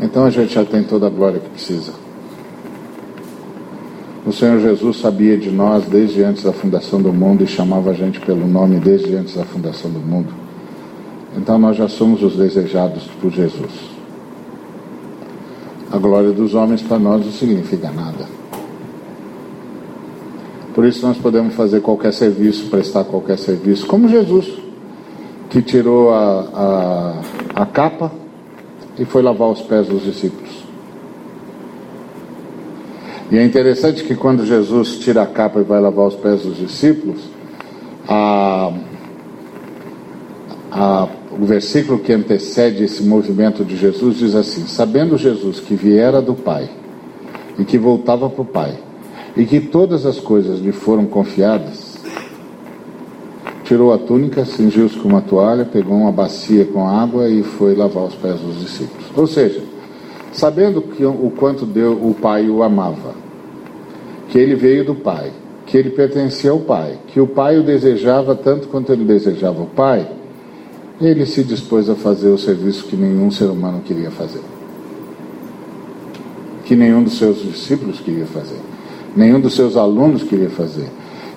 Então 0.00 0.24
a 0.24 0.30
gente 0.30 0.52
já 0.52 0.64
tem 0.64 0.82
toda 0.82 1.06
a 1.06 1.08
glória 1.08 1.38
que 1.38 1.48
precisa. 1.50 1.92
O 4.26 4.32
Senhor 4.32 4.58
Jesus 4.58 4.96
sabia 4.96 5.38
de 5.38 5.52
nós 5.52 5.84
desde 5.84 6.24
antes 6.24 6.42
da 6.42 6.52
fundação 6.52 7.00
do 7.00 7.12
mundo 7.12 7.44
e 7.44 7.46
chamava 7.46 7.90
a 7.90 7.94
gente 7.94 8.18
pelo 8.18 8.48
nome 8.48 8.80
desde 8.80 9.14
antes 9.14 9.36
da 9.36 9.44
fundação 9.44 9.88
do 9.88 10.00
mundo. 10.00 10.34
Então 11.36 11.56
nós 11.60 11.76
já 11.76 11.88
somos 11.88 12.24
os 12.24 12.34
desejados 12.34 13.04
por 13.20 13.30
Jesus. 13.30 13.99
A 15.90 15.98
glória 15.98 16.30
dos 16.30 16.54
homens 16.54 16.82
para 16.82 16.98
nós 16.98 17.24
não 17.24 17.32
significa 17.32 17.90
nada. 17.90 18.26
Por 20.74 20.84
isso 20.84 21.04
nós 21.04 21.18
podemos 21.18 21.54
fazer 21.54 21.80
qualquer 21.80 22.12
serviço, 22.12 22.70
prestar 22.70 23.04
qualquer 23.04 23.38
serviço, 23.38 23.86
como 23.86 24.08
Jesus, 24.08 24.46
que 25.48 25.60
tirou 25.60 26.10
a, 26.10 27.20
a, 27.54 27.62
a 27.62 27.66
capa 27.66 28.12
e 28.98 29.04
foi 29.04 29.20
lavar 29.20 29.48
os 29.48 29.60
pés 29.62 29.88
dos 29.88 30.04
discípulos. 30.04 30.64
E 33.30 33.38
é 33.38 33.44
interessante 33.44 34.04
que 34.04 34.14
quando 34.14 34.44
Jesus 34.46 34.98
tira 34.98 35.22
a 35.22 35.26
capa 35.26 35.60
e 35.60 35.64
vai 35.64 35.80
lavar 35.80 36.06
os 36.06 36.16
pés 36.16 36.42
dos 36.42 36.56
discípulos, 36.56 37.20
a, 38.08 38.72
a 40.70 41.08
o 41.40 41.44
versículo 41.46 41.98
que 41.98 42.12
antecede 42.12 42.84
esse 42.84 43.02
movimento 43.02 43.64
de 43.64 43.74
Jesus 43.74 44.18
diz 44.18 44.34
assim: 44.34 44.66
Sabendo 44.66 45.16
Jesus 45.16 45.58
que 45.58 45.74
viera 45.74 46.20
do 46.20 46.34
Pai 46.34 46.68
e 47.58 47.64
que 47.64 47.78
voltava 47.78 48.28
para 48.28 48.42
o 48.42 48.44
Pai 48.44 48.78
e 49.34 49.46
que 49.46 49.58
todas 49.58 50.04
as 50.04 50.20
coisas 50.20 50.60
lhe 50.60 50.70
foram 50.70 51.06
confiadas, 51.06 51.98
tirou 53.64 53.90
a 53.90 53.96
túnica, 53.96 54.44
cingiu-se 54.44 54.98
com 54.98 55.08
uma 55.08 55.22
toalha, 55.22 55.64
pegou 55.64 55.96
uma 55.96 56.12
bacia 56.12 56.66
com 56.66 56.86
água 56.86 57.26
e 57.30 57.42
foi 57.42 57.74
lavar 57.74 58.04
os 58.04 58.14
pés 58.14 58.38
dos 58.38 58.60
discípulos. 58.60 59.06
Ou 59.16 59.26
seja, 59.26 59.62
sabendo 60.32 60.82
que, 60.82 61.06
o 61.06 61.32
quanto 61.38 61.64
Deus, 61.64 61.96
o 62.02 62.12
Pai 62.12 62.50
o 62.50 62.62
amava, 62.62 63.14
que 64.28 64.38
ele 64.38 64.54
veio 64.54 64.84
do 64.84 64.94
Pai, 64.94 65.30
que 65.64 65.78
ele 65.78 65.88
pertencia 65.88 66.50
ao 66.50 66.58
Pai, 66.58 66.98
que 67.06 67.18
o 67.18 67.26
Pai 67.26 67.58
o 67.58 67.62
desejava 67.62 68.34
tanto 68.34 68.68
quanto 68.68 68.92
ele 68.92 69.04
desejava 69.04 69.62
o 69.62 69.66
Pai 69.66 70.19
ele 71.00 71.24
se 71.24 71.42
dispôs 71.42 71.88
a 71.88 71.94
fazer 71.94 72.28
o 72.28 72.36
serviço 72.36 72.84
que 72.84 72.96
nenhum 72.96 73.30
ser 73.30 73.46
humano 73.46 73.80
queria 73.84 74.10
fazer. 74.10 74.42
Que 76.64 76.76
nenhum 76.76 77.02
dos 77.02 77.16
seus 77.16 77.42
discípulos 77.42 78.00
queria 78.00 78.26
fazer. 78.26 78.58
Nenhum 79.16 79.40
dos 79.40 79.54
seus 79.54 79.76
alunos 79.76 80.22
queria 80.22 80.50
fazer. 80.50 80.88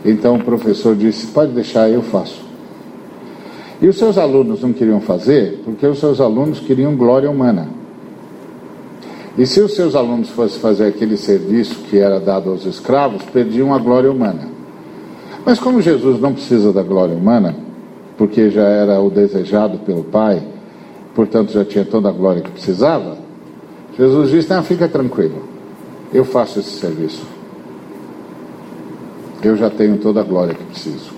Então 0.06 0.36
o 0.36 0.44
professor 0.44 0.96
disse: 0.96 1.28
Pode 1.28 1.54
deixar, 1.54 1.90
eu 1.90 2.02
faço. 2.02 2.44
E 3.82 3.88
os 3.88 3.98
seus 3.98 4.18
alunos 4.18 4.62
não 4.62 4.74
queriam 4.74 5.00
fazer 5.00 5.62
porque 5.64 5.86
os 5.88 6.00
seus 6.00 6.20
alunos 6.20 6.60
queriam 6.60 6.96
glória 6.96 7.30
humana. 7.30 7.68
E 9.38 9.48
se 9.48 9.62
os 9.62 9.74
seus 9.74 9.96
alunos 9.96 10.30
fossem 10.30 10.60
fazer 10.60 10.88
aquele 10.88 11.18
serviço 11.18 11.76
que 11.90 11.98
era 11.98 12.20
dado 12.20 12.52
aos 12.52 12.66
escravos, 12.66 13.24
perdiam 13.24 13.74
a 13.74 13.80
glória 13.80 14.12
humana. 14.12 14.48
Mas 15.44 15.60
como 15.60 15.82
Jesus 15.82 16.20
não 16.20 16.34
precisa 16.34 16.72
da 16.72 16.84
glória 16.84 17.16
humana, 17.16 17.56
porque 18.24 18.50
já 18.50 18.64
era 18.64 19.02
o 19.02 19.10
desejado 19.10 19.80
pelo 19.80 20.02
Pai, 20.02 20.42
portanto 21.14 21.52
já 21.52 21.66
tinha 21.66 21.84
toda 21.84 22.08
a 22.08 22.12
glória 22.14 22.42
que 22.42 22.52
precisava, 22.52 23.18
Jesus 23.98 24.32
disse: 24.32 24.50
Não, 24.50 24.64
fica 24.64 24.88
tranquilo, 24.88 25.44
eu 26.14 26.24
faço 26.24 26.62
esse 26.62 26.70
serviço. 26.70 27.22
Eu 29.44 29.58
já 29.58 29.70
tenho 29.70 29.98
toda 29.98 30.22
a 30.22 30.24
glória 30.24 30.54
que 30.54 30.64
preciso. 30.64 31.12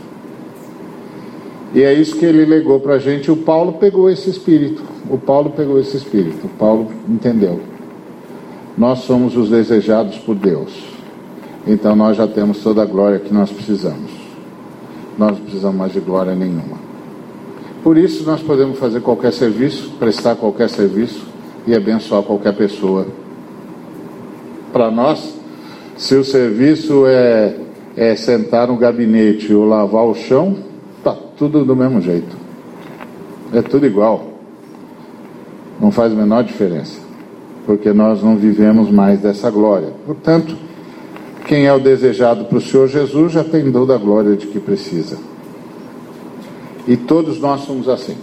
E 1.75 1.83
é 1.83 1.93
isso 1.93 2.17
que 2.17 2.25
ele 2.25 2.43
legou 2.43 2.79
para 2.79 2.95
a 2.95 2.97
gente. 2.97 3.29
O 3.29 3.37
Paulo 3.37 3.73
pegou 3.73 4.09
esse 4.09 4.27
espírito. 4.27 4.81
O 5.07 5.19
Paulo 5.19 5.51
pegou 5.51 5.79
esse 5.79 5.95
espírito. 5.95 6.47
O 6.47 6.49
Paulo 6.57 6.89
entendeu. 7.07 7.59
Nós 8.75 8.99
somos 9.01 9.37
os 9.37 9.51
desejados 9.51 10.17
por 10.17 10.33
Deus. 10.33 10.71
Então 11.67 11.95
nós 11.95 12.17
já 12.17 12.25
temos 12.25 12.63
toda 12.63 12.81
a 12.81 12.85
glória 12.85 13.19
que 13.19 13.31
nós 13.31 13.51
precisamos. 13.51 14.09
Nós 15.19 15.33
não 15.33 15.41
precisamos 15.41 15.77
mais 15.77 15.93
de 15.93 15.99
glória 15.99 16.33
nenhuma. 16.33 16.94
Por 17.85 17.99
isso 17.99 18.23
nós 18.25 18.41
podemos 18.41 18.79
fazer 18.79 18.99
qualquer 18.99 19.31
serviço, 19.31 19.91
prestar 19.99 20.33
qualquer 20.37 20.67
serviço 20.71 21.23
e 21.67 21.75
abençoar 21.75 22.23
qualquer 22.23 22.55
pessoa. 22.55 23.05
Para 24.73 24.89
nós, 24.89 25.35
se 25.95 26.15
o 26.15 26.23
serviço 26.23 27.05
é, 27.05 27.55
é 27.95 28.15
sentar 28.15 28.69
no 28.69 28.75
gabinete 28.75 29.53
ou 29.53 29.65
lavar 29.65 30.03
o 30.03 30.15
chão, 30.15 30.57
tá 31.03 31.15
tudo 31.37 31.63
do 31.63 31.75
mesmo 31.75 32.01
jeito. 32.01 32.35
É 33.53 33.61
tudo 33.61 33.85
igual. 33.85 34.31
Não 35.79 35.91
faz 35.91 36.11
a 36.11 36.15
menor 36.15 36.43
diferença 36.43 36.99
porque 37.67 37.93
nós 37.93 38.23
não 38.23 38.35
vivemos 38.35 38.89
mais 38.89 39.19
dessa 39.19 39.51
glória. 39.51 39.89
Portanto, 40.07 40.57
quem 41.45 41.67
é 41.67 41.73
o 41.73 41.79
desejado 41.79 42.45
para 42.45 42.57
o 42.57 42.61
Senhor 42.61 42.87
Jesus 42.87 43.31
já 43.31 43.43
tem 43.43 43.71
toda 43.71 43.93
a 43.93 43.99
glória 43.99 44.35
de 44.35 44.47
que 44.47 44.59
precisa. 44.59 45.34
E 46.87 46.95
todos 46.95 47.39
nós 47.39 47.61
somos 47.61 47.89
assim. 47.89 48.15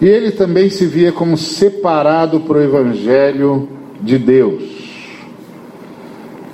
E 0.00 0.06
ele 0.06 0.30
também 0.32 0.70
se 0.70 0.86
via 0.86 1.12
como 1.12 1.36
separado 1.36 2.40
para 2.40 2.58
o 2.58 2.62
Evangelho 2.62 3.68
de 4.00 4.18
Deus, 4.18 4.62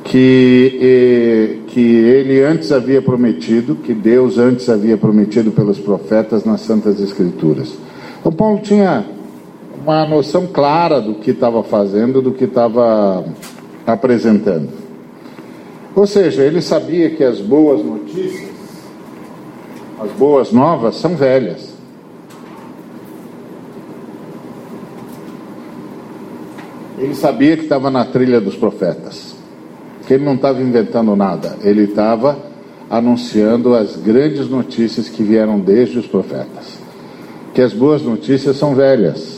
que, 0.05 1.61
que 1.69 1.81
ele 1.81 2.43
antes 2.43 2.73
havia 2.73 3.01
prometido, 3.01 3.77
que 3.77 3.95
Deus 3.95 4.37
antes 4.37 4.69
havia 4.69 4.97
prometido 4.97 5.53
pelos 5.53 5.79
profetas 5.79 6.45
nas 6.45 6.63
Santas 6.63 7.01
Escrituras. 7.01 7.73
Então, 8.19 8.33
Paulo 8.33 8.59
tinha 8.61 9.07
uma 9.81 10.05
noção 10.05 10.49
clara 10.49 11.01
do 11.01 11.15
que 11.15 11.31
estava 11.31 11.63
fazendo, 11.63 12.21
do 12.21 12.33
que 12.33 12.45
estava 12.45 13.25
apresentando. 13.87 14.69
Ou 15.95 16.07
seja, 16.07 16.43
ele 16.43 16.61
sabia 16.61 17.11
que 17.11 17.23
as 17.23 17.41
boas 17.41 17.85
notícias, 17.85 18.56
as 19.99 20.11
boas 20.13 20.53
novas, 20.53 20.97
são 20.97 21.17
velhas. 21.17 21.75
Ele 26.99 27.15
sabia 27.15 27.57
que 27.57 27.65
estava 27.65 27.91
na 27.91 28.05
trilha 28.05 28.41
dos 28.41 28.57
profetas, 28.57 29.35
que 30.07 30.15
ele 30.15 30.25
não 30.25 30.35
estava 30.35 30.63
inventando 30.63 31.15
nada, 31.15 31.57
ele 31.63 31.85
estava 31.85 32.39
anunciando 32.89 33.75
as 33.75 33.97
grandes 33.97 34.49
notícias 34.49 35.09
que 35.09 35.23
vieram 35.23 35.59
desde 35.59 35.99
os 35.99 36.07
profetas. 36.07 36.79
Que 37.53 37.61
as 37.61 37.73
boas 37.73 38.03
notícias 38.03 38.57
são 38.57 38.75
velhas 38.75 39.37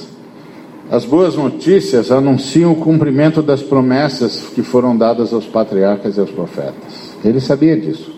as 0.91 1.05
boas 1.05 1.37
notícias 1.37 2.11
anunciam 2.11 2.73
o 2.73 2.77
cumprimento 2.77 3.43
das 3.43 3.63
promessas 3.63 4.45
que 4.55 4.63
foram 4.63 4.97
dadas 4.97 5.35
aos 5.35 5.45
patriarcas 5.45 6.17
e 6.17 6.21
aos 6.21 6.31
profetas. 6.31 7.13
Ele 7.23 7.41
sabia 7.41 7.79
disso. 7.79 8.18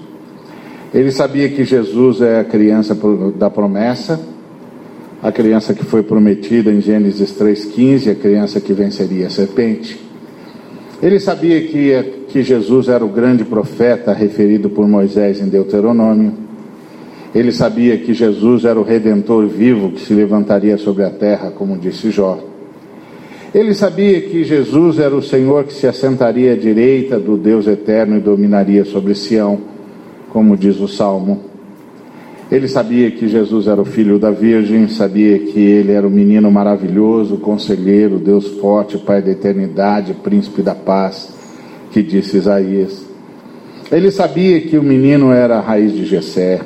Ele 0.93 1.13
sabia 1.13 1.49
que 1.49 1.65
Jesus 1.65 2.21
é 2.21 2.41
a 2.41 2.45
criança 2.45 2.97
da 3.37 3.49
promessa, 3.49 4.21
a 5.23 5.31
criança 5.31 5.73
que 5.73 5.85
foi 5.85 6.03
prometida 6.03 6.73
em 6.73 6.81
Gênesis 6.81 7.33
3,15, 7.33 8.11
a 8.11 8.15
criança 8.15 8.61
que 8.61 8.73
venceria 8.73 9.29
a 9.29 9.31
serpente. 9.31 10.01
Ele 11.01 11.21
sabia 11.21 11.61
que, 11.63 12.25
que 12.29 12.43
Jesus 12.43 12.89
era 12.89 13.05
o 13.05 13.09
grande 13.09 13.45
profeta 13.45 14.13
referido 14.13 14.69
por 14.69 14.89
Moisés 14.89 15.41
em 15.41 15.49
Deuteronômio. 15.49 16.35
Ele 17.35 17.53
sabia 17.53 17.97
que 17.97 18.13
Jesus 18.13 18.65
era 18.65 18.79
o 18.79 18.83
redentor 18.83 19.47
vivo 19.47 19.93
que 19.93 20.01
se 20.01 20.13
levantaria 20.13 20.77
sobre 20.77 21.05
a 21.05 21.11
terra, 21.11 21.53
como 21.53 21.79
disse 21.79 22.11
Jó. 22.11 22.39
Ele 23.55 23.75
sabia 23.75 24.21
que 24.21 24.43
Jesus 24.43 24.99
era 24.99 25.15
o 25.15 25.23
Senhor 25.23 25.65
que 25.65 25.73
se 25.73 25.87
assentaria 25.87 26.53
à 26.53 26.57
direita 26.57 27.19
do 27.19 27.37
Deus 27.37 27.67
eterno 27.67 28.17
e 28.17 28.21
dominaria 28.21 28.85
sobre 28.85 29.15
Sião, 29.15 29.61
como 30.31 30.57
diz 30.57 30.81
o 30.81 30.89
Salmo. 30.89 31.51
Ele 32.51 32.67
sabia 32.67 33.11
que 33.13 33.29
Jesus 33.29 33.69
era 33.69 33.81
o 33.81 33.85
filho 33.85 34.19
da 34.19 34.31
Virgem, 34.31 34.89
sabia 34.89 35.39
que 35.39 35.61
ele 35.61 35.93
era 35.93 36.07
o 36.07 36.11
menino 36.11 36.51
maravilhoso, 36.51 37.37
conselheiro, 37.37 38.19
Deus 38.19 38.49
forte, 38.59 38.99
Pai 38.99 39.23
da 39.23 39.31
eternidade, 39.31 40.15
príncipe 40.15 40.61
da 40.61 40.75
paz, 40.75 41.33
que 41.93 42.03
disse 42.03 42.39
Isaías. 42.39 43.07
Ele 43.91 44.11
sabia 44.11 44.61
que 44.61 44.77
o 44.77 44.83
menino 44.83 45.31
era 45.31 45.59
a 45.59 45.61
raiz 45.61 45.93
de 45.93 46.05
Jessé, 46.05 46.61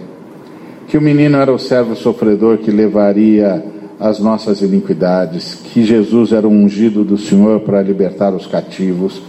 que 0.89 0.97
o 0.97 1.03
menino 1.03 1.37
era 1.37 1.53
o 1.53 1.59
servo 1.59 1.95
sofredor 1.95 2.59
que 2.59 2.71
levaria 2.71 3.63
as 4.01 4.19
nossas 4.19 4.63
iniquidades, 4.63 5.55
que 5.55 5.85
Jesus 5.85 6.33
era 6.33 6.47
o 6.47 6.51
ungido 6.51 7.05
do 7.05 7.17
Senhor 7.19 7.61
para 7.61 7.83
libertar 7.83 8.35
os 8.35 8.47
cativos, 8.47 9.21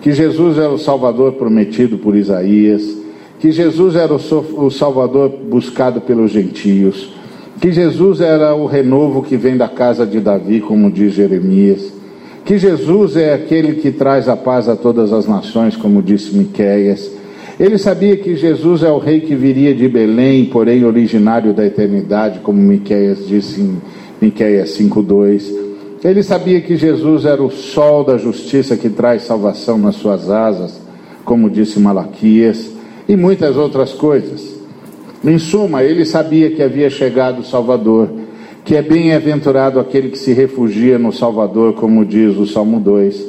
que 0.00 0.12
Jesus 0.12 0.58
era 0.58 0.70
o 0.70 0.78
Salvador 0.78 1.34
prometido 1.34 1.98
por 1.98 2.16
Isaías, 2.16 2.82
que 3.40 3.50
Jesus 3.50 3.96
era 3.96 4.12
o 4.14 4.70
Salvador 4.70 5.30
buscado 5.30 6.00
pelos 6.02 6.30
gentios, 6.30 7.10
que 7.58 7.72
Jesus 7.72 8.20
era 8.20 8.54
o 8.54 8.66
renovo 8.66 9.22
que 9.22 9.36
vem 9.36 9.56
da 9.56 9.66
casa 9.66 10.06
de 10.06 10.20
Davi, 10.20 10.60
como 10.60 10.90
diz 10.90 11.14
Jeremias, 11.14 11.90
que 12.44 12.58
Jesus 12.58 13.16
é 13.16 13.32
aquele 13.32 13.74
que 13.74 13.90
traz 13.90 14.28
a 14.28 14.36
paz 14.36 14.68
a 14.68 14.76
todas 14.76 15.10
as 15.12 15.26
nações, 15.26 15.74
como 15.74 16.02
disse 16.02 16.36
Miqueias. 16.36 17.10
Ele 17.58 17.78
sabia 17.78 18.16
que 18.16 18.36
Jesus 18.36 18.82
é 18.82 18.90
o 18.90 18.98
rei 18.98 19.20
que 19.20 19.34
viria 19.34 19.74
de 19.74 19.88
Belém, 19.88 20.44
porém 20.46 20.84
originário 20.84 21.54
da 21.54 21.64
eternidade, 21.64 22.40
como 22.40 22.60
Miqueias 22.60 23.26
disse 23.26 23.60
em 23.60 23.80
Miqueias 24.20 24.70
5:2. 24.70 25.50
Ele 26.02 26.22
sabia 26.22 26.60
que 26.60 26.76
Jesus 26.76 27.24
era 27.24 27.42
o 27.42 27.50
sol 27.50 28.04
da 28.04 28.16
justiça 28.16 28.76
que 28.76 28.88
traz 28.88 29.22
salvação 29.22 29.78
nas 29.78 29.96
suas 29.96 30.30
asas, 30.30 30.80
como 31.24 31.50
disse 31.50 31.78
Malaquias, 31.78 32.79
e 33.10 33.16
muitas 33.16 33.56
outras 33.56 33.92
coisas. 33.92 34.54
Em 35.24 35.36
suma, 35.36 35.82
ele 35.82 36.06
sabia 36.06 36.48
que 36.52 36.62
havia 36.62 36.88
chegado 36.88 37.40
o 37.40 37.44
Salvador, 37.44 38.08
que 38.64 38.76
é 38.76 38.82
bem-aventurado 38.82 39.80
aquele 39.80 40.10
que 40.10 40.18
se 40.18 40.32
refugia 40.32 40.96
no 40.96 41.12
Salvador, 41.12 41.72
como 41.72 42.04
diz 42.04 42.36
o 42.36 42.46
Salmo 42.46 42.78
2. 42.78 43.26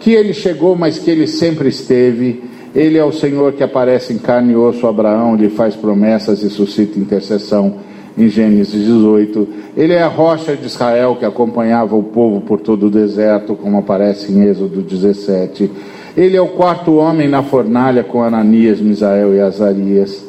Que 0.00 0.10
ele 0.10 0.34
chegou, 0.34 0.74
mas 0.74 0.98
que 0.98 1.08
ele 1.08 1.28
sempre 1.28 1.68
esteve. 1.68 2.42
Ele 2.74 2.98
é 2.98 3.04
o 3.04 3.12
Senhor 3.12 3.52
que 3.52 3.62
aparece 3.62 4.12
em 4.12 4.18
carne 4.18 4.54
e 4.54 4.56
osso 4.56 4.88
Abraão, 4.88 5.36
lhe 5.36 5.50
faz 5.50 5.76
promessas 5.76 6.42
e 6.42 6.50
suscita 6.50 6.98
intercessão 6.98 7.76
em 8.18 8.28
Gênesis 8.28 8.72
18. 8.72 9.48
Ele 9.76 9.92
é 9.92 10.02
a 10.02 10.08
rocha 10.08 10.56
de 10.56 10.66
Israel 10.66 11.14
que 11.16 11.24
acompanhava 11.24 11.94
o 11.94 12.02
povo 12.02 12.40
por 12.40 12.60
todo 12.60 12.86
o 12.86 12.90
deserto, 12.90 13.54
como 13.54 13.78
aparece 13.78 14.32
em 14.32 14.42
Êxodo 14.48 14.82
17. 14.82 15.70
Ele 16.14 16.36
é 16.36 16.40
o 16.42 16.48
quarto 16.48 16.96
homem 16.96 17.26
na 17.26 17.42
fornalha 17.42 18.04
com 18.04 18.22
Ananias, 18.22 18.80
Misael 18.80 19.34
e 19.34 19.40
Azarias. 19.40 20.22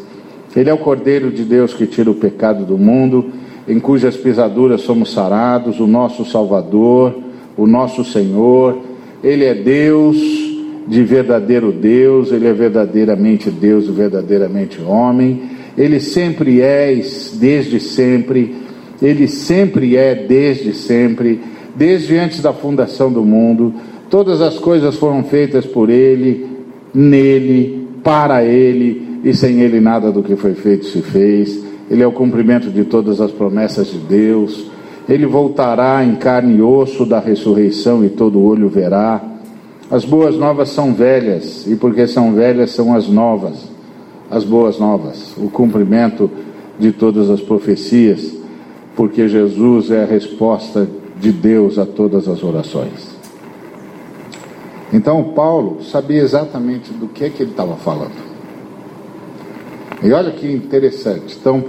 Ele 0.55 0.69
é 0.69 0.73
o 0.73 0.77
Cordeiro 0.77 1.29
de 1.29 1.43
Deus 1.43 1.73
que 1.73 1.85
tira 1.85 2.09
o 2.09 2.15
pecado 2.15 2.63
do 2.63 2.77
mundo, 2.77 3.31
em 3.67 3.79
cujas 3.79 4.15
pisaduras 4.15 4.81
somos 4.81 5.11
sarados, 5.11 5.81
o 5.81 5.87
nosso 5.87 6.23
Salvador, 6.23 7.15
o 7.57 7.67
nosso 7.67 8.05
Senhor. 8.05 8.77
Ele 9.21 9.43
é 9.43 9.53
Deus 9.53 10.15
de 10.87 11.03
verdadeiro 11.03 11.71
Deus, 11.71 12.31
ele 12.31 12.47
é 12.47 12.53
verdadeiramente 12.53 13.49
Deus 13.49 13.85
e 13.85 13.91
verdadeiramente 13.91 14.81
homem. 14.81 15.43
Ele 15.77 15.99
sempre 15.99 16.61
é, 16.61 16.93
desde 17.33 17.79
sempre, 17.81 18.55
ele 19.01 19.27
sempre 19.27 19.97
é, 19.97 20.15
desde 20.15 20.73
sempre, 20.73 21.41
desde 21.75 22.15
antes 22.17 22.41
da 22.41 22.53
fundação 22.53 23.11
do 23.11 23.23
mundo. 23.23 23.73
Todas 24.13 24.41
as 24.41 24.59
coisas 24.59 24.95
foram 24.97 25.23
feitas 25.23 25.65
por 25.65 25.89
ele, 25.89 26.45
nele, 26.93 27.87
para 28.03 28.43
ele, 28.45 29.19
e 29.23 29.33
sem 29.33 29.61
ele 29.61 29.79
nada 29.79 30.11
do 30.11 30.21
que 30.21 30.35
foi 30.35 30.53
feito 30.53 30.85
se 30.85 31.01
fez. 31.01 31.65
Ele 31.89 32.03
é 32.03 32.05
o 32.05 32.11
cumprimento 32.11 32.69
de 32.69 32.83
todas 32.83 33.19
as 33.19 33.31
promessas 33.31 33.87
de 33.87 33.97
Deus. 33.97 34.67
Ele 35.09 35.25
voltará 35.25 36.05
em 36.05 36.13
carne 36.13 36.57
e 36.57 36.61
osso 36.61 37.07
da 37.07 37.19
ressurreição 37.19 38.05
e 38.05 38.09
todo 38.09 38.39
olho 38.39 38.69
verá. 38.69 39.19
As 39.89 40.05
boas 40.05 40.37
novas 40.37 40.69
são 40.69 40.93
velhas, 40.93 41.65
e 41.65 41.75
porque 41.75 42.05
são 42.05 42.33
velhas, 42.33 42.69
são 42.69 42.93
as 42.93 43.07
novas, 43.07 43.67
as 44.29 44.43
boas 44.43 44.77
novas, 44.77 45.33
o 45.37 45.49
cumprimento 45.49 46.29
de 46.77 46.91
todas 46.91 47.31
as 47.31 47.41
profecias, 47.41 48.31
porque 48.95 49.27
Jesus 49.27 49.89
é 49.89 50.03
a 50.03 50.05
resposta 50.05 50.87
de 51.19 51.31
Deus 51.31 51.79
a 51.79 51.85
todas 51.87 52.27
as 52.27 52.43
orações. 52.43 53.12
Então, 54.93 55.33
Paulo 55.33 55.83
sabia 55.83 56.21
exatamente 56.21 56.93
do 56.93 57.07
que, 57.07 57.25
é 57.25 57.29
que 57.29 57.41
ele 57.41 57.51
estava 57.51 57.75
falando. 57.75 58.13
E 60.03 60.11
olha 60.11 60.31
que 60.31 60.49
interessante. 60.49 61.35
Então, 61.39 61.65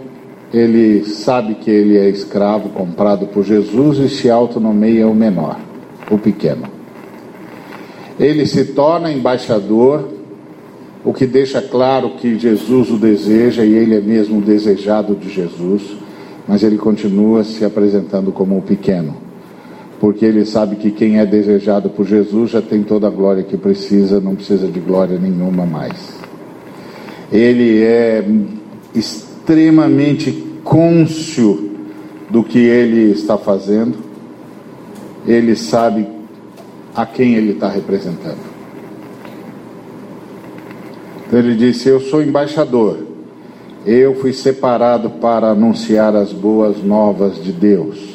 ele 0.52 1.04
sabe 1.06 1.54
que 1.54 1.70
ele 1.70 1.96
é 1.96 2.08
escravo 2.08 2.68
comprado 2.68 3.26
por 3.26 3.42
Jesus 3.42 3.98
e 3.98 4.08
se 4.10 4.30
autonomeia 4.30 5.08
o 5.08 5.14
menor, 5.14 5.58
o 6.10 6.18
pequeno. 6.18 6.64
Ele 8.20 8.46
se 8.46 8.66
torna 8.66 9.10
embaixador, 9.10 10.10
o 11.02 11.12
que 11.12 11.26
deixa 11.26 11.62
claro 11.62 12.10
que 12.10 12.38
Jesus 12.38 12.90
o 12.90 12.98
deseja 12.98 13.64
e 13.64 13.72
ele 13.72 13.96
é 13.96 14.00
mesmo 14.00 14.40
desejado 14.40 15.14
de 15.14 15.30
Jesus, 15.30 15.96
mas 16.46 16.62
ele 16.62 16.76
continua 16.76 17.42
se 17.42 17.64
apresentando 17.64 18.30
como 18.30 18.58
o 18.58 18.62
pequeno, 18.62 19.16
porque 20.04 20.26
ele 20.26 20.44
sabe 20.44 20.76
que 20.76 20.90
quem 20.90 21.18
é 21.18 21.24
desejado 21.24 21.88
por 21.88 22.04
Jesus 22.04 22.50
já 22.50 22.60
tem 22.60 22.82
toda 22.82 23.06
a 23.06 23.10
glória 23.10 23.42
que 23.42 23.56
precisa, 23.56 24.20
não 24.20 24.34
precisa 24.34 24.68
de 24.68 24.78
glória 24.78 25.18
nenhuma 25.18 25.64
mais. 25.64 26.18
Ele 27.32 27.82
é 27.82 28.22
extremamente 28.94 30.30
cônscio 30.62 31.70
do 32.28 32.44
que 32.44 32.58
ele 32.58 33.12
está 33.12 33.38
fazendo, 33.38 33.96
ele 35.26 35.56
sabe 35.56 36.06
a 36.94 37.06
quem 37.06 37.36
ele 37.36 37.52
está 37.52 37.70
representando. 37.70 38.44
Então 41.26 41.38
ele 41.38 41.54
disse: 41.54 41.88
Eu 41.88 42.00
sou 42.00 42.22
embaixador, 42.22 42.98
eu 43.86 44.16
fui 44.16 44.34
separado 44.34 45.08
para 45.08 45.48
anunciar 45.48 46.14
as 46.14 46.30
boas 46.30 46.84
novas 46.84 47.42
de 47.42 47.52
Deus, 47.52 48.13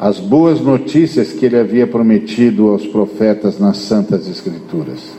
as 0.00 0.18
boas 0.18 0.62
notícias 0.62 1.30
que 1.30 1.44
ele 1.44 1.58
havia 1.58 1.86
prometido 1.86 2.68
aos 2.68 2.86
profetas 2.86 3.58
nas 3.58 3.76
Santas 3.76 4.26
Escrituras. 4.26 5.12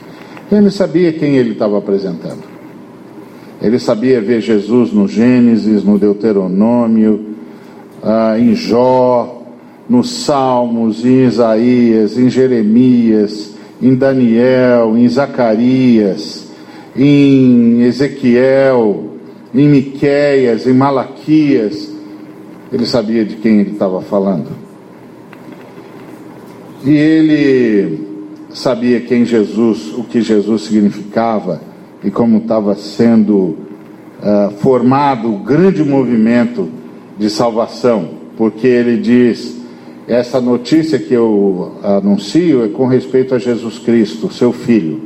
Ele 0.52 0.72
sabia 0.72 1.13
quem 1.13 1.38
ele 1.38 1.52
estava 1.52 1.78
apresentando. 1.78 2.41
Ele 3.62 3.78
sabia 3.78 4.20
ver 4.20 4.41
Jesus 4.41 4.91
no 4.91 5.08
Gênesis, 5.08 5.84
no 5.84 6.00
Deuteronômio, 6.00 7.28
ah, 8.02 8.39
em 8.39 8.56
Jó, 8.56 9.44
nos 9.88 10.10
Salmos, 10.10 11.06
em 11.06 11.26
Isaías, 11.26 12.17
em 12.17 12.28
Jeremias, 12.28 13.54
em 13.80 13.94
Daniel, 13.94 14.98
em 14.98 15.08
Zacarias, 15.08 16.48
em 16.96 17.84
Ezequiel, 17.84 19.12
em 19.54 19.70
Miqueias, 19.70 20.65
em 20.65 20.74
Malaquias. 20.74 21.88
Ele 22.74 22.88
sabia 22.88 23.24
de 23.24 23.36
quem 23.36 23.60
ele 23.60 23.72
estava 23.74 24.02
falando. 24.02 24.61
E 26.84 26.89
ele 26.89 28.08
sabia 28.54 29.00
quem 29.02 29.24
Jesus, 29.24 29.94
o 29.96 30.04
que 30.04 30.22
Jesus 30.22 30.63
significava 30.63 31.62
e 32.04 32.10
como 32.10 32.39
estava 32.39 32.76
sendo 32.76 33.36
uh, 33.36 34.52
formado 34.60 35.32
o 35.32 35.38
grande 35.38 35.84
movimento 35.84 36.70
de 37.20 37.30
salvação, 37.30 38.10
porque 38.36 38.65
ele 38.65 38.98
diz: 38.98 39.58
essa 40.08 40.41
notícia 40.41 40.98
que 40.98 41.13
eu 41.13 41.74
anuncio 41.84 42.65
é 42.65 42.70
com 42.70 42.88
respeito 42.88 43.36
a 43.36 43.39
Jesus 43.39 43.78
Cristo, 43.78 44.34
seu 44.34 44.52
filho, 44.52 45.02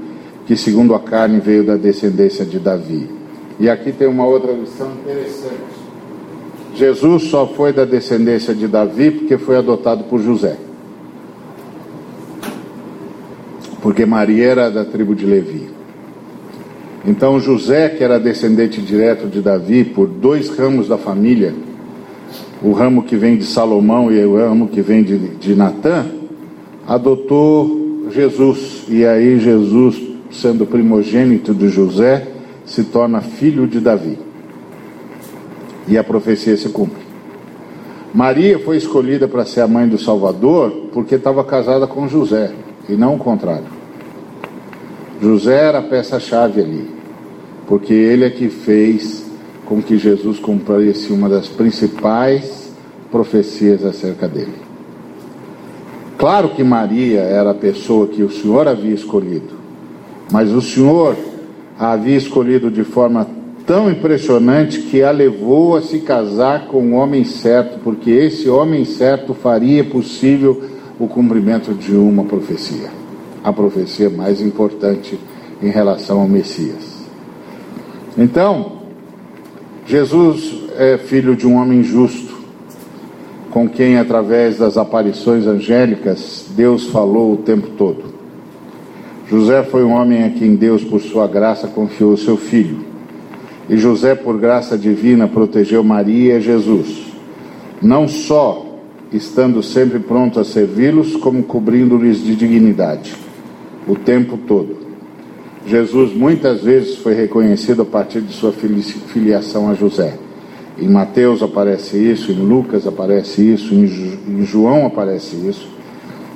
que 0.48 0.56
segundo 0.56 0.96
a 0.96 1.00
carne 1.00 1.40
veio 1.40 1.66
da 1.66 1.76
descendência 1.76 2.46
de 2.46 2.58
Davi. 2.58 3.10
E 3.60 3.70
aqui 3.70 3.92
tem 3.92 4.08
uma 4.08 4.26
outra 4.26 4.54
lição 4.54 4.90
interessante. 5.02 5.76
Jesus 6.76 7.24
só 7.24 7.48
foi 7.48 7.72
da 7.72 7.86
descendência 7.86 8.54
de 8.54 8.68
Davi 8.68 9.12
porque 9.12 9.38
foi 9.38 9.58
adotado 9.58 10.06
por 10.06 10.22
José. 10.22 10.58
Porque 13.86 14.04
Maria 14.04 14.48
era 14.48 14.71
da 14.71 14.84
tribo 14.84 15.13
de 15.13 15.28
Levi. 15.28 15.69
Então 17.06 17.39
José, 17.39 17.88
que 17.89 18.04
era 18.04 18.19
descendente 18.19 18.82
direto 18.82 19.28
de 19.28 19.41
Davi 19.41 19.84
por 19.84 20.08
dois 20.08 20.50
ramos 20.50 20.88
da 20.88 20.98
família, 20.98 21.54
o 22.63 22.71
ramo 22.71 23.04
que 23.04 23.15
vem 23.15 23.38
de 23.38 23.43
Salomão 23.43 24.12
e 24.12 24.26
o 24.26 24.38
ramo 24.38 24.69
que 24.69 24.82
vem 24.82 25.04
de, 25.04 25.19
de 25.36 25.54
Natã, 25.54 26.04
adotou 26.88 28.10
Jesus. 28.10 28.86
E 28.89 29.06
aí 29.06 29.39
Jesus, 29.39 30.02
sendo 30.32 30.65
primogênito 30.65 31.54
de 31.54 31.69
José, 31.69 32.28
se 32.65 32.86
torna 32.86 33.21
filho 33.21 33.67
de 33.67 33.80
Davi. 33.80 34.17
E 35.88 35.95
a 35.95 36.04
profecia 36.04 36.58
se 36.58 36.69
cumpre. 36.69 37.04
Maria 38.12 38.58
foi 38.58 38.78
escolhida 38.78 39.28
para 39.28 39.45
ser 39.45 39.62
a 39.62 39.67
mãe 39.67 39.88
do 39.88 40.00
Salvador 40.00 40.71
porque 40.91 41.13
estava 41.13 41.43
casada 41.43 41.86
com 41.86 42.08
José, 42.08 42.52
e 42.89 42.93
não 42.93 43.13
o 43.13 43.19
contrário. 43.19 43.75
José 45.21 45.56
era 45.56 45.80
a 45.80 45.84
peça-chave 45.84 46.62
ali 46.62 46.95
porque 47.67 47.93
ele 47.93 48.25
é 48.25 48.30
que 48.30 48.49
fez 48.49 49.25
com 49.65 49.82
que 49.82 49.97
Jesus 49.97 50.39
cumprisse 50.39 51.12
uma 51.12 51.28
das 51.28 51.47
principais 51.47 52.71
profecias 53.12 53.84
acerca 53.84 54.28
dele. 54.28 54.54
Claro 56.17 56.49
que 56.49 56.63
Maria 56.63 57.21
era 57.21 57.51
a 57.51 57.56
pessoa 57.56 58.08
que 58.08 58.23
o 58.23 58.30
Senhor 58.30 58.67
havia 58.67 58.93
escolhido, 58.93 59.56
mas 60.32 60.51
o 60.51 60.62
Senhor 60.62 61.15
a 61.78 61.91
havia 61.91 62.15
escolhido 62.15 62.71
de 62.71 62.84
forma 62.84 63.28
tão 63.65 63.91
impressionante 63.91 64.80
que 64.84 65.01
a 65.01 65.12
levou 65.12 65.75
a 65.75 65.82
se 65.82 65.99
casar 65.99 66.67
com 66.67 66.91
o 66.91 66.93
homem 66.93 67.23
certo, 67.23 67.80
porque 67.84 68.12
esse 68.12 68.47
homem 68.47 68.86
certo 68.86 69.34
faria 69.34 69.84
possível 69.84 70.63
o 70.99 71.08
cumprimento 71.08 71.73
de 71.73 71.93
uma 71.95 72.23
profecia, 72.23 72.89
a 73.45 73.53
profecia 73.53 74.10
mais 74.10 74.41
importante 74.41 75.19
em 75.62 75.69
relação 75.69 76.19
ao 76.19 76.27
Messias. 76.27 76.95
Então, 78.17 78.79
Jesus 79.86 80.63
é 80.75 80.97
filho 80.97 81.36
de 81.36 81.45
um 81.45 81.55
homem 81.55 81.84
justo, 81.84 82.34
com 83.51 83.69
quem, 83.69 83.99
através 83.99 84.58
das 84.58 84.77
aparições 84.77 85.45
angélicas, 85.45 86.47
Deus 86.55 86.88
falou 86.88 87.34
o 87.34 87.38
tempo 87.38 87.67
todo. 87.77 88.15
José 89.29 89.62
foi 89.62 89.84
um 89.84 89.91
homem 89.91 90.23
a 90.23 90.31
quem 90.31 90.55
Deus, 90.55 90.84
por 90.84 90.99
sua 90.99 91.27
graça, 91.27 91.67
confiou 91.67 92.17
seu 92.17 92.38
filho. 92.38 92.79
E 93.69 93.77
José, 93.77 94.15
por 94.15 94.39
graça 94.39 94.75
divina, 94.75 95.27
protegeu 95.27 95.84
Maria 95.84 96.38
e 96.38 96.41
Jesus, 96.41 97.13
não 97.79 98.08
só 98.08 98.65
estando 99.13 99.62
sempre 99.62 99.99
pronto 99.99 100.39
a 100.39 100.43
servi-los, 100.43 101.15
como 101.15 101.43
cobrindo-lhes 101.43 102.23
de 102.23 102.36
dignidade, 102.36 103.25
o 103.88 103.95
tempo 103.95 104.38
todo. 104.38 104.78
Jesus 105.65 106.13
muitas 106.13 106.62
vezes 106.62 106.98
foi 106.98 107.13
reconhecido 107.13 107.82
a 107.82 107.86
partir 107.86 108.21
de 108.21 108.34
sua 108.34 108.52
filiação 108.52 109.69
a 109.69 109.74
José. 109.74 110.17
Em 110.78 110.88
Mateus 110.88 111.41
aparece 111.41 111.98
isso, 111.98 112.32
em 112.32 112.36
Lucas 112.36 112.86
aparece 112.86 113.41
isso, 113.41 113.74
em 113.74 114.43
João 114.45 114.86
aparece 114.86 115.36
isso. 115.36 115.69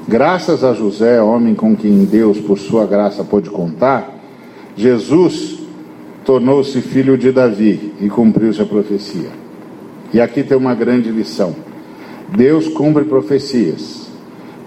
Graças 0.08 0.64
a 0.64 0.74
José, 0.74 1.22
homem 1.22 1.54
com 1.54 1.76
quem 1.76 2.06
Deus, 2.06 2.40
por 2.40 2.58
sua 2.58 2.88
graça, 2.88 3.24
pôde 3.24 3.50
contar, 3.50 4.18
Jesus 4.76 5.60
tornou-se 6.26 6.82
filho 6.82 7.18
de 7.18 7.32
Davi 7.32 7.94
e 8.00 8.10
cumpriu-se 8.10 8.62
a 8.62 8.66
profecia. 8.66 9.30
E 10.14 10.22
aqui 10.22 10.42
tem 10.42 10.58
uma 10.58 10.74
grande 10.74 11.12
lição: 11.12 11.54
Deus 12.30 12.68
cumpre 12.70 13.04
profecias, 13.04 13.99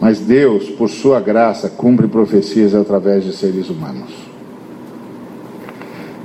mas 0.02 0.18
Deus, 0.18 0.68
por 0.70 0.90
sua 0.90 1.20
graça, 1.20 1.70
cumpre 1.70 2.08
profecias 2.08 2.74
através 2.74 3.22
de 3.22 3.32
seres 3.32 3.70
humanos. 3.70 4.10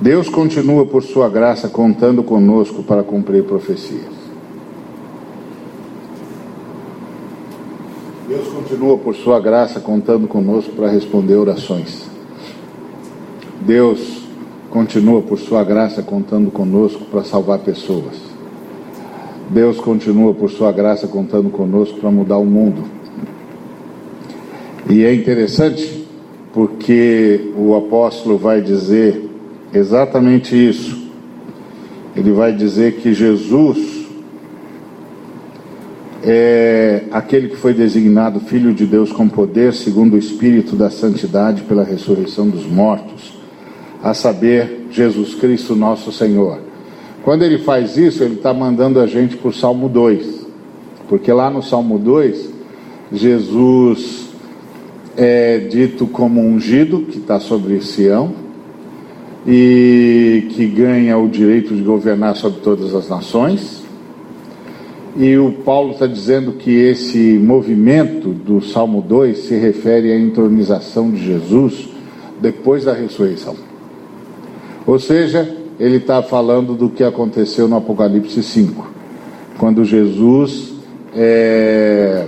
Deus 0.00 0.28
continua, 0.28 0.84
por 0.84 1.00
sua 1.00 1.28
graça, 1.28 1.68
contando 1.68 2.24
conosco 2.24 2.82
para 2.82 3.04
cumprir 3.04 3.44
profecias. 3.44 4.02
Deus 8.26 8.48
continua, 8.48 8.98
por 8.98 9.14
sua 9.14 9.38
graça, 9.38 9.78
contando 9.78 10.26
conosco 10.26 10.72
para 10.72 10.90
responder 10.90 11.36
orações. 11.36 12.10
Deus 13.60 14.24
continua, 14.70 15.22
por 15.22 15.38
sua 15.38 15.62
graça, 15.62 16.02
contando 16.02 16.50
conosco 16.50 17.04
para 17.04 17.22
salvar 17.22 17.60
pessoas. 17.60 18.16
Deus 19.48 19.78
continua, 19.78 20.34
por 20.34 20.50
sua 20.50 20.72
graça, 20.72 21.06
contando 21.06 21.48
conosco 21.48 22.00
para 22.00 22.10
mudar 22.10 22.38
o 22.38 22.44
mundo. 22.44 22.97
E 24.88 25.04
é 25.04 25.14
interessante 25.14 26.06
porque 26.52 27.52
o 27.54 27.76
apóstolo 27.76 28.38
vai 28.38 28.62
dizer 28.62 29.28
exatamente 29.72 30.56
isso. 30.56 31.08
Ele 32.16 32.32
vai 32.32 32.54
dizer 32.54 32.94
que 32.94 33.12
Jesus 33.12 34.06
é 36.24 37.04
aquele 37.10 37.48
que 37.48 37.56
foi 37.56 37.74
designado 37.74 38.40
Filho 38.40 38.72
de 38.72 38.86
Deus 38.86 39.12
com 39.12 39.28
poder, 39.28 39.74
segundo 39.74 40.14
o 40.14 40.18
Espírito 40.18 40.74
da 40.74 40.88
Santidade, 40.88 41.62
pela 41.62 41.84
ressurreição 41.84 42.48
dos 42.48 42.66
mortos, 42.66 43.38
a 44.02 44.14
saber, 44.14 44.86
Jesus 44.90 45.34
Cristo, 45.34 45.76
nosso 45.76 46.10
Senhor. 46.10 46.60
Quando 47.22 47.42
ele 47.44 47.58
faz 47.58 47.98
isso, 47.98 48.24
ele 48.24 48.34
está 48.34 48.54
mandando 48.54 49.00
a 49.00 49.06
gente 49.06 49.36
para 49.36 49.48
o 49.50 49.52
Salmo 49.52 49.86
2, 49.86 50.46
porque 51.08 51.30
lá 51.30 51.50
no 51.50 51.62
Salmo 51.62 51.98
2, 51.98 52.48
Jesus 53.12 54.27
é 55.20 55.58
dito 55.58 56.06
como 56.06 56.40
ungido, 56.40 57.00
que 57.00 57.18
está 57.18 57.40
sobre 57.40 57.80
Sião, 57.80 58.32
e 59.44 60.46
que 60.50 60.64
ganha 60.66 61.18
o 61.18 61.28
direito 61.28 61.74
de 61.74 61.82
governar 61.82 62.36
sobre 62.36 62.60
todas 62.60 62.94
as 62.94 63.08
nações. 63.08 63.82
E 65.16 65.36
o 65.36 65.50
Paulo 65.50 65.90
está 65.92 66.06
dizendo 66.06 66.52
que 66.52 66.70
esse 66.70 67.36
movimento 67.36 68.28
do 68.28 68.60
Salmo 68.62 69.02
2 69.02 69.38
se 69.38 69.56
refere 69.56 70.12
à 70.12 70.16
entronização 70.16 71.10
de 71.10 71.24
Jesus 71.24 71.88
depois 72.40 72.84
da 72.84 72.92
ressurreição. 72.92 73.56
Ou 74.86 75.00
seja, 75.00 75.52
ele 75.80 75.96
está 75.96 76.22
falando 76.22 76.74
do 76.74 76.88
que 76.88 77.02
aconteceu 77.02 77.66
no 77.66 77.76
Apocalipse 77.76 78.40
5, 78.40 78.88
quando 79.58 79.84
Jesus 79.84 80.74
é 81.12 82.26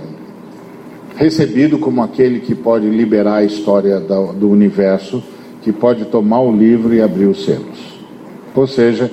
recebido 1.21 1.77
como 1.77 2.01
aquele 2.01 2.39
que 2.39 2.55
pode 2.55 2.89
liberar 2.89 3.35
a 3.35 3.43
história 3.43 3.99
do, 3.99 4.49
universo 4.49 5.23
que 5.61 5.71
pode 5.71 6.05
tomar 6.05 6.41
o 6.41 6.51
livro 6.51 6.93
e 6.95 7.01
abrir 7.01 7.25
os 7.25 7.45
selos. 7.45 8.01
Ou 8.55 8.65
seja, 8.65 9.09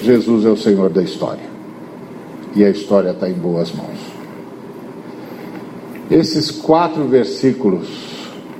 Jesus 0.00 0.44
é 0.44 0.48
o 0.48 0.56
Senhor 0.56 0.88
da 0.88 1.02
história. 1.02 1.42
E 2.54 2.64
a 2.64 2.70
história 2.70 3.10
está 3.10 3.28
em 3.28 3.32
boas 3.32 3.72
mãos. 3.72 3.98
Esses 6.08 6.50
quatro 6.50 7.04
versículos 7.08 7.88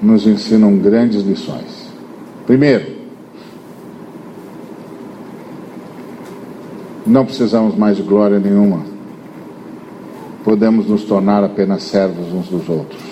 nos 0.03 0.27
ensinam 0.27 0.77
grandes 0.77 1.23
lições. 1.23 1.89
Primeiro, 2.47 2.99
não 7.07 7.25
precisamos 7.25 7.77
mais 7.77 7.97
de 7.97 8.03
glória 8.03 8.41
nenhuma. 8.41 8.98
Podemos 10.49 10.87
nos 10.87 11.05
tornar 11.05 11.45
apenas 11.45 11.83
servos 11.83 12.33
uns 12.33 12.49
dos 12.49 12.67
outros. 12.71 13.03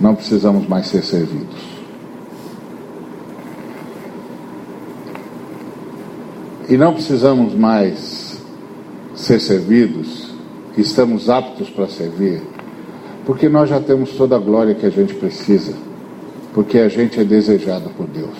Não 0.00 0.14
precisamos 0.14 0.66
mais 0.66 0.86
ser 0.86 1.04
servidos. 1.04 1.70
e 6.70 6.76
não 6.76 6.94
precisamos 6.94 7.52
mais 7.52 8.40
ser 9.12 9.40
servidos, 9.40 10.32
estamos 10.78 11.28
aptos 11.28 11.68
para 11.68 11.88
servir, 11.88 12.40
porque 13.26 13.48
nós 13.48 13.68
já 13.68 13.80
temos 13.80 14.12
toda 14.12 14.36
a 14.36 14.38
glória 14.38 14.76
que 14.76 14.86
a 14.86 14.90
gente 14.90 15.12
precisa, 15.14 15.74
porque 16.54 16.78
a 16.78 16.88
gente 16.88 17.18
é 17.18 17.24
desejado 17.24 17.90
por 17.90 18.06
Deus. 18.06 18.38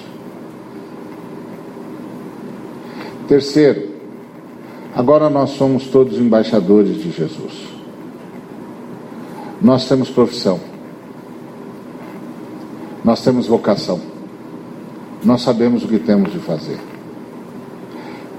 Terceiro, 3.27 3.89
agora 4.95 5.29
nós 5.29 5.51
somos 5.51 5.89
todos 5.89 6.17
embaixadores 6.17 7.03
de 7.03 7.11
Jesus. 7.11 7.80
Nós 9.61 9.87
temos 9.87 10.09
profissão, 10.09 10.59
nós 13.05 13.23
temos 13.23 13.47
vocação, 13.47 14.01
nós 15.23 15.43
sabemos 15.43 15.85
o 15.85 15.89
que 15.89 15.99
temos 15.99 16.33
de 16.33 16.39
fazer. 16.39 16.79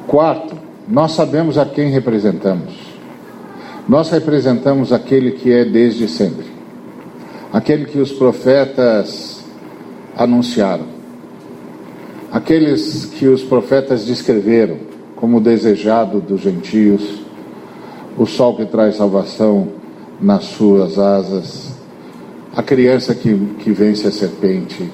Quarto, 0.07 0.55
nós 0.87 1.11
sabemos 1.11 1.59
a 1.59 1.65
quem 1.65 1.91
representamos. 1.91 2.73
Nós 3.87 4.09
representamos 4.09 4.91
aquele 4.91 5.33
que 5.33 5.51
é 5.51 5.63
desde 5.63 6.07
sempre, 6.07 6.45
aquele 7.53 7.85
que 7.85 7.99
os 7.99 8.11
profetas 8.11 9.43
anunciaram, 10.17 10.85
aqueles 12.31 13.05
que 13.05 13.27
os 13.27 13.43
profetas 13.43 14.05
descreveram 14.05 14.77
como 15.15 15.39
desejado 15.39 16.19
dos 16.19 16.41
gentios, 16.41 17.21
o 18.17 18.25
sol 18.25 18.55
que 18.55 18.65
traz 18.65 18.95
salvação 18.95 19.80
nas 20.21 20.43
suas 20.45 20.99
asas, 20.99 21.71
a 22.55 22.61
criança 22.61 23.15
que, 23.15 23.33
que 23.59 23.71
vence 23.71 24.07
a 24.07 24.11
serpente, 24.11 24.89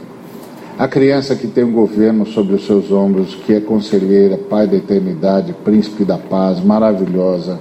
a 0.78 0.88
criança 0.88 1.36
que 1.36 1.48
tem 1.48 1.64
um 1.64 1.72
governo 1.72 2.26
sobre 2.26 2.54
os 2.54 2.66
seus 2.66 2.92
ombros, 2.92 3.34
que 3.34 3.54
é 3.54 3.60
conselheira, 3.60 4.38
pai 4.38 4.68
da 4.68 4.78
eternidade, 4.78 5.54
príncipe 5.66 6.06
da 6.06 6.18
paz, 6.18 6.64
maravilhosa. 6.64 7.60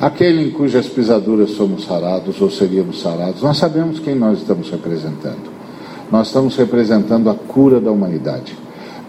Aquele 0.00 0.46
em 0.46 0.50
cujas 0.50 0.86
pisaduras 0.86 1.50
somos 1.50 1.84
sarados 1.84 2.40
ou 2.40 2.50
seríamos 2.50 3.00
sarados. 3.00 3.42
Nós 3.42 3.56
sabemos 3.56 3.98
quem 3.98 4.14
nós 4.14 4.38
estamos 4.38 4.70
representando. 4.70 5.52
Nós 6.10 6.28
estamos 6.28 6.56
representando 6.56 7.28
a 7.28 7.34
cura 7.34 7.80
da 7.80 7.90
humanidade. 7.90 8.56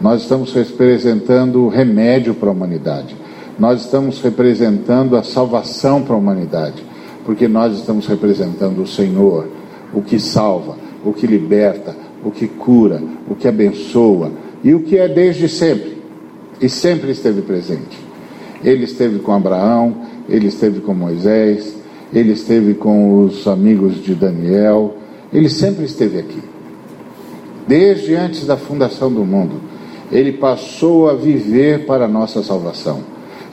Nós 0.02 0.22
estamos 0.22 0.52
representando 0.54 1.64
o 1.64 1.70
remédio 1.70 2.34
para 2.34 2.50
a 2.50 2.52
humanidade. 2.52 3.16
Nós 3.60 3.82
estamos 3.82 4.20
representando 4.22 5.16
a 5.16 5.24
salvação 5.24 6.02
para 6.02 6.16
a 6.16 6.18
humanidade. 6.18 6.84
Porque 7.26 7.48
nós 7.48 7.78
estamos 7.78 8.06
representando 8.06 8.82
o 8.82 8.88
Senhor, 8.88 9.48
o 9.94 10.02
que 10.02 10.20
salva, 10.20 10.78
o 11.04 11.12
que 11.12 11.26
liberta, 11.26 11.96
o 12.24 12.32
que 12.32 12.48
cura, 12.48 13.02
o 13.30 13.36
que 13.36 13.48
abençoa 13.48 14.32
e 14.64 14.74
o 14.74 14.82
que 14.82 14.98
é 14.98 15.08
desde 15.08 15.48
sempre 15.50 15.98
e 16.60 16.70
sempre 16.70 17.12
esteve 17.12 17.42
presente. 17.42 17.98
Ele 18.64 18.86
esteve 18.86 19.20
com 19.20 19.32
Abraão, 19.32 19.96
ele 20.28 20.48
esteve 20.48 20.80
com 20.80 20.94
Moisés, 20.94 21.76
ele 22.14 22.32
esteve 22.32 22.74
com 22.74 23.24
os 23.24 23.48
amigos 23.48 24.04
de 24.04 24.16
Daniel, 24.16 24.96
ele 25.34 25.50
sempre 25.50 25.86
esteve 25.86 26.20
aqui. 26.20 26.42
Desde 27.68 28.16
antes 28.16 28.46
da 28.46 28.58
fundação 28.58 29.12
do 29.12 29.26
mundo, 29.26 29.60
ele 30.12 30.34
passou 30.34 31.10
a 31.10 31.14
viver 31.14 31.86
para 31.86 32.06
a 32.06 32.08
nossa 32.08 32.44
salvação. 32.44 33.02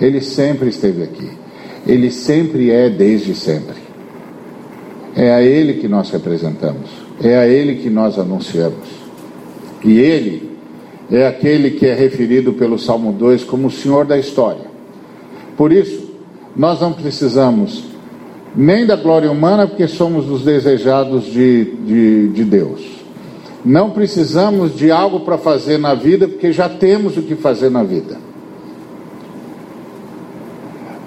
Ele 0.00 0.20
sempre 0.20 0.68
esteve 0.68 1.02
aqui. 1.02 1.41
Ele 1.86 2.10
sempre 2.10 2.70
é 2.70 2.88
desde 2.88 3.34
sempre. 3.34 3.76
É 5.14 5.32
a 5.32 5.42
ele 5.42 5.74
que 5.74 5.88
nós 5.88 6.10
representamos. 6.10 7.02
É 7.22 7.36
a 7.36 7.46
Ele 7.46 7.76
que 7.76 7.88
nós 7.88 8.18
anunciamos. 8.18 8.88
E 9.84 9.98
Ele 9.98 10.50
é 11.10 11.26
aquele 11.26 11.70
que 11.70 11.86
é 11.86 11.94
referido 11.94 12.52
pelo 12.52 12.78
Salmo 12.78 13.12
2 13.12 13.44
como 13.44 13.68
o 13.68 13.70
Senhor 13.70 14.04
da 14.04 14.18
história. 14.18 14.72
Por 15.56 15.72
isso, 15.72 16.10
nós 16.56 16.80
não 16.80 16.92
precisamos 16.92 17.84
nem 18.56 18.84
da 18.84 18.96
glória 18.96 19.30
humana, 19.30 19.66
porque 19.66 19.86
somos 19.86 20.28
os 20.28 20.42
desejados 20.42 21.24
de, 21.24 21.64
de, 21.64 22.28
de 22.28 22.44
Deus. 22.44 22.82
Não 23.64 23.90
precisamos 23.90 24.76
de 24.76 24.90
algo 24.90 25.20
para 25.20 25.38
fazer 25.38 25.78
na 25.78 25.94
vida, 25.94 26.26
porque 26.26 26.52
já 26.52 26.68
temos 26.68 27.16
o 27.16 27.22
que 27.22 27.36
fazer 27.36 27.70
na 27.70 27.82
vida. 27.84 28.18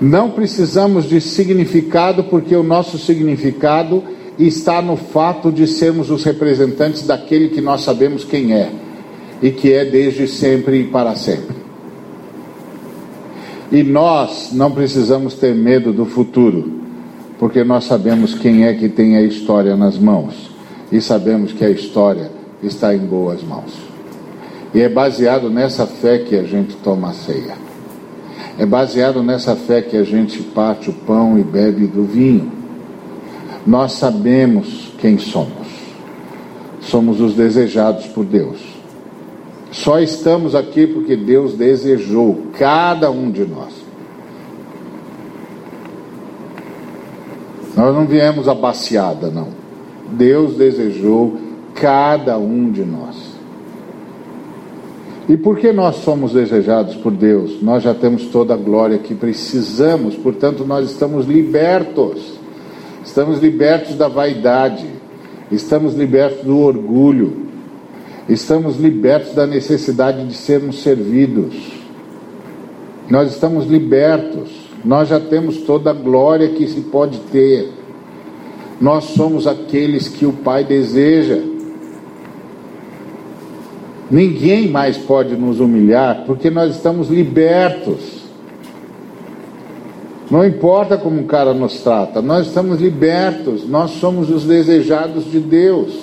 Não 0.05 0.29
precisamos 0.29 1.09
de 1.09 1.19
significado, 1.19 2.25
porque 2.25 2.55
o 2.55 2.61
nosso 2.61 2.95
significado 2.95 4.03
está 4.37 4.79
no 4.79 4.95
fato 4.95 5.51
de 5.51 5.65
sermos 5.65 6.11
os 6.11 6.23
representantes 6.23 7.07
daquele 7.07 7.49
que 7.49 7.59
nós 7.59 7.81
sabemos 7.81 8.23
quem 8.23 8.53
é 8.53 8.71
e 9.41 9.49
que 9.49 9.73
é 9.73 9.83
desde 9.83 10.27
sempre 10.27 10.81
e 10.81 10.83
para 10.83 11.15
sempre. 11.15 11.55
E 13.71 13.81
nós 13.81 14.51
não 14.53 14.69
precisamos 14.69 15.33
ter 15.33 15.55
medo 15.55 15.91
do 15.91 16.05
futuro, 16.05 16.81
porque 17.39 17.63
nós 17.63 17.85
sabemos 17.85 18.35
quem 18.35 18.63
é 18.63 18.75
que 18.75 18.87
tem 18.87 19.17
a 19.17 19.23
história 19.23 19.75
nas 19.75 19.97
mãos 19.97 20.51
e 20.91 21.01
sabemos 21.01 21.51
que 21.51 21.65
a 21.65 21.69
história 21.71 22.29
está 22.61 22.93
em 22.93 22.99
boas 22.99 23.41
mãos. 23.41 23.73
E 24.71 24.81
é 24.81 24.87
baseado 24.87 25.49
nessa 25.49 25.87
fé 25.87 26.19
que 26.19 26.35
a 26.35 26.43
gente 26.43 26.75
toma 26.75 27.09
a 27.09 27.13
ceia. 27.13 27.74
É 28.57 28.65
baseado 28.65 29.21
nessa 29.21 29.55
fé 29.55 29.81
que 29.81 29.97
a 29.97 30.03
gente 30.03 30.41
parte 30.41 30.89
o 30.89 30.93
pão 30.93 31.37
e 31.37 31.43
bebe 31.43 31.87
do 31.87 32.03
vinho. 32.03 32.51
Nós 33.65 33.93
sabemos 33.93 34.93
quem 34.97 35.17
somos. 35.17 35.67
Somos 36.81 37.19
os 37.19 37.33
desejados 37.33 38.05
por 38.07 38.23
Deus. 38.23 38.59
Só 39.71 39.99
estamos 39.99 40.55
aqui 40.55 40.87
porque 40.87 41.15
Deus 41.15 41.53
desejou 41.53 42.43
cada 42.57 43.11
um 43.11 43.29
de 43.29 43.45
nós. 43.45 43.73
Nós 47.75 47.93
não 47.93 48.05
viemos 48.05 48.47
abaciada, 48.47 49.29
não. 49.29 49.49
Deus 50.11 50.55
desejou 50.55 51.37
cada 51.73 52.37
um 52.37 52.71
de 52.71 52.85
nós. 52.85 53.24
E 55.27 55.35
porque 55.35 55.71
nós 55.71 55.97
somos 55.97 56.33
desejados 56.33 56.95
por 56.95 57.11
Deus, 57.11 57.61
nós 57.61 57.83
já 57.83 57.93
temos 57.93 58.25
toda 58.25 58.53
a 58.53 58.57
glória 58.57 58.99
que 58.99 59.15
precisamos, 59.15 60.15
portanto, 60.15 60.65
nós 60.65 60.89
estamos 60.89 61.25
libertos. 61.25 62.35
Estamos 63.03 63.39
libertos 63.39 63.95
da 63.95 64.07
vaidade, 64.07 64.85
estamos 65.51 65.93
libertos 65.93 66.43
do 66.43 66.59
orgulho, 66.59 67.45
estamos 68.27 68.77
libertos 68.77 69.33
da 69.33 69.45
necessidade 69.45 70.25
de 70.25 70.33
sermos 70.33 70.81
servidos. 70.81 71.55
Nós 73.09 73.31
estamos 73.31 73.67
libertos 73.67 74.65
Nós 74.85 75.09
já 75.09 75.19
temos 75.19 75.57
toda 75.61 75.89
a 75.89 75.93
glória 75.93 76.49
que 76.49 76.67
se 76.67 76.81
pode 76.81 77.17
ter. 77.31 77.71
Nós 78.79 79.05
somos 79.05 79.47
aqueles 79.47 80.07
que 80.07 80.27
o 80.27 80.31
Pai 80.31 80.63
deseja. 80.63 81.41
Ninguém 84.15 84.69
mais 84.69 84.97
pode 84.97 85.35
nos 85.35 85.59
humilhar, 85.59 86.23
porque 86.25 86.49
nós 86.49 86.73
estamos 86.73 87.09
libertos. 87.09 88.23
Não 90.31 90.45
importa 90.45 90.97
como 90.97 91.19
o 91.19 91.25
cara 91.25 91.53
nos 91.53 91.81
trata, 91.81 92.21
nós 92.21 92.47
estamos 92.47 92.79
libertos, 92.79 93.67
nós 93.67 93.91
somos 93.91 94.29
os 94.29 94.45
desejados 94.45 95.29
de 95.29 95.41
Deus. 95.41 95.93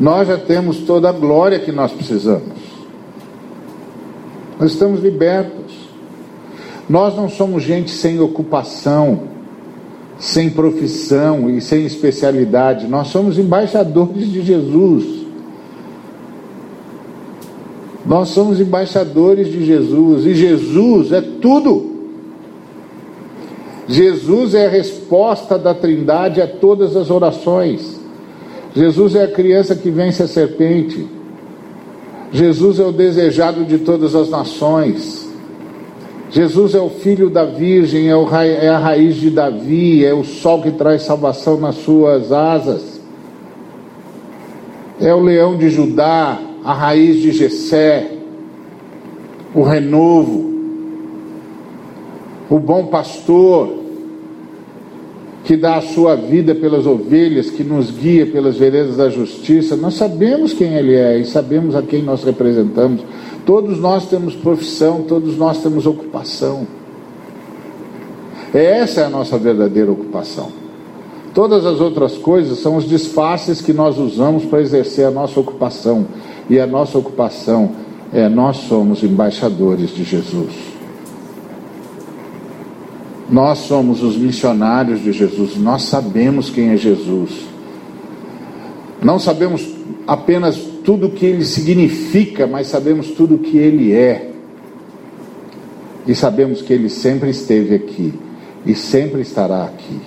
Nós 0.00 0.26
já 0.26 0.36
temos 0.36 0.78
toda 0.78 1.10
a 1.10 1.12
glória 1.12 1.60
que 1.60 1.70
nós 1.70 1.92
precisamos. 1.92 2.58
Nós 4.58 4.72
estamos 4.72 5.00
libertos. 5.00 5.76
Nós 6.88 7.14
não 7.14 7.28
somos 7.28 7.62
gente 7.62 7.92
sem 7.92 8.18
ocupação, 8.18 9.28
sem 10.18 10.50
profissão 10.50 11.48
e 11.48 11.60
sem 11.60 11.86
especialidade. 11.86 12.88
Nós 12.88 13.06
somos 13.06 13.38
embaixadores 13.38 14.28
de 14.28 14.42
Jesus. 14.42 15.25
Nós 18.06 18.28
somos 18.28 18.60
embaixadores 18.60 19.48
de 19.50 19.64
Jesus 19.64 20.24
e 20.26 20.34
Jesus 20.34 21.12
é 21.12 21.20
tudo. 21.20 21.96
Jesus 23.88 24.54
é 24.54 24.66
a 24.66 24.70
resposta 24.70 25.58
da 25.58 25.74
Trindade 25.74 26.40
a 26.40 26.46
todas 26.46 26.96
as 26.96 27.10
orações. 27.10 28.00
Jesus 28.74 29.14
é 29.14 29.24
a 29.24 29.28
criança 29.28 29.74
que 29.74 29.90
vence 29.90 30.22
a 30.22 30.28
serpente. 30.28 31.06
Jesus 32.30 32.78
é 32.78 32.84
o 32.84 32.92
desejado 32.92 33.64
de 33.64 33.78
todas 33.78 34.14
as 34.14 34.28
nações. 34.30 35.26
Jesus 36.30 36.74
é 36.74 36.80
o 36.80 36.90
filho 36.90 37.30
da 37.30 37.44
Virgem, 37.44 38.08
é, 38.08 38.64
é 38.64 38.68
a 38.68 38.78
raiz 38.78 39.16
de 39.16 39.30
Davi, 39.30 40.04
é 40.04 40.12
o 40.12 40.24
sol 40.24 40.60
que 40.60 40.72
traz 40.72 41.02
salvação 41.02 41.58
nas 41.58 41.76
suas 41.76 42.32
asas. 42.32 43.00
É 45.00 45.14
o 45.14 45.20
leão 45.20 45.56
de 45.56 45.70
Judá, 45.70 46.38
a 46.66 46.72
raiz 46.72 47.22
de 47.22 47.30
Jessé, 47.30 48.10
o 49.54 49.62
renovo, 49.62 50.52
o 52.50 52.58
bom 52.58 52.86
pastor 52.86 53.72
que 55.44 55.56
dá 55.56 55.76
a 55.76 55.80
sua 55.80 56.16
vida 56.16 56.56
pelas 56.56 56.84
ovelhas, 56.84 57.50
que 57.50 57.62
nos 57.62 57.92
guia 57.92 58.26
pelas 58.26 58.56
veredas 58.56 58.96
da 58.96 59.08
justiça. 59.08 59.76
Nós 59.76 59.94
sabemos 59.94 60.52
quem 60.52 60.74
ele 60.74 60.96
é 60.96 61.16
e 61.20 61.24
sabemos 61.24 61.76
a 61.76 61.82
quem 61.82 62.02
nós 62.02 62.24
representamos. 62.24 63.00
Todos 63.46 63.78
nós 63.78 64.08
temos 64.08 64.34
profissão, 64.34 65.02
todos 65.02 65.38
nós 65.38 65.62
temos 65.62 65.86
ocupação. 65.86 66.66
Essa 68.52 69.02
é 69.02 69.04
a 69.04 69.08
nossa 69.08 69.38
verdadeira 69.38 69.92
ocupação. 69.92 70.50
Todas 71.32 71.64
as 71.64 71.80
outras 71.80 72.18
coisas 72.18 72.58
são 72.58 72.74
os 72.74 72.88
disfarces 72.88 73.60
que 73.60 73.72
nós 73.72 73.98
usamos 73.98 74.44
para 74.46 74.60
exercer 74.60 75.06
a 75.06 75.12
nossa 75.12 75.38
ocupação. 75.38 76.06
E 76.48 76.60
a 76.60 76.66
nossa 76.66 76.96
ocupação 76.98 77.72
é 78.12 78.28
nós 78.28 78.56
somos 78.58 79.02
embaixadores 79.02 79.94
de 79.94 80.04
Jesus. 80.04 80.52
Nós 83.28 83.58
somos 83.58 84.02
os 84.02 84.16
missionários 84.16 85.02
de 85.02 85.12
Jesus, 85.12 85.56
nós 85.56 85.82
sabemos 85.82 86.48
quem 86.48 86.70
é 86.70 86.76
Jesus. 86.76 87.30
Não 89.02 89.18
sabemos 89.18 89.68
apenas 90.06 90.56
tudo 90.84 91.08
o 91.08 91.10
que 91.10 91.26
ele 91.26 91.44
significa, 91.44 92.46
mas 92.46 92.68
sabemos 92.68 93.10
tudo 93.10 93.34
o 93.34 93.38
que 93.38 93.58
ele 93.58 93.92
é. 93.92 94.30
E 96.06 96.14
sabemos 96.14 96.62
que 96.62 96.72
ele 96.72 96.88
sempre 96.88 97.30
esteve 97.30 97.74
aqui 97.74 98.14
e 98.64 98.74
sempre 98.76 99.22
estará 99.22 99.64
aqui. 99.64 100.00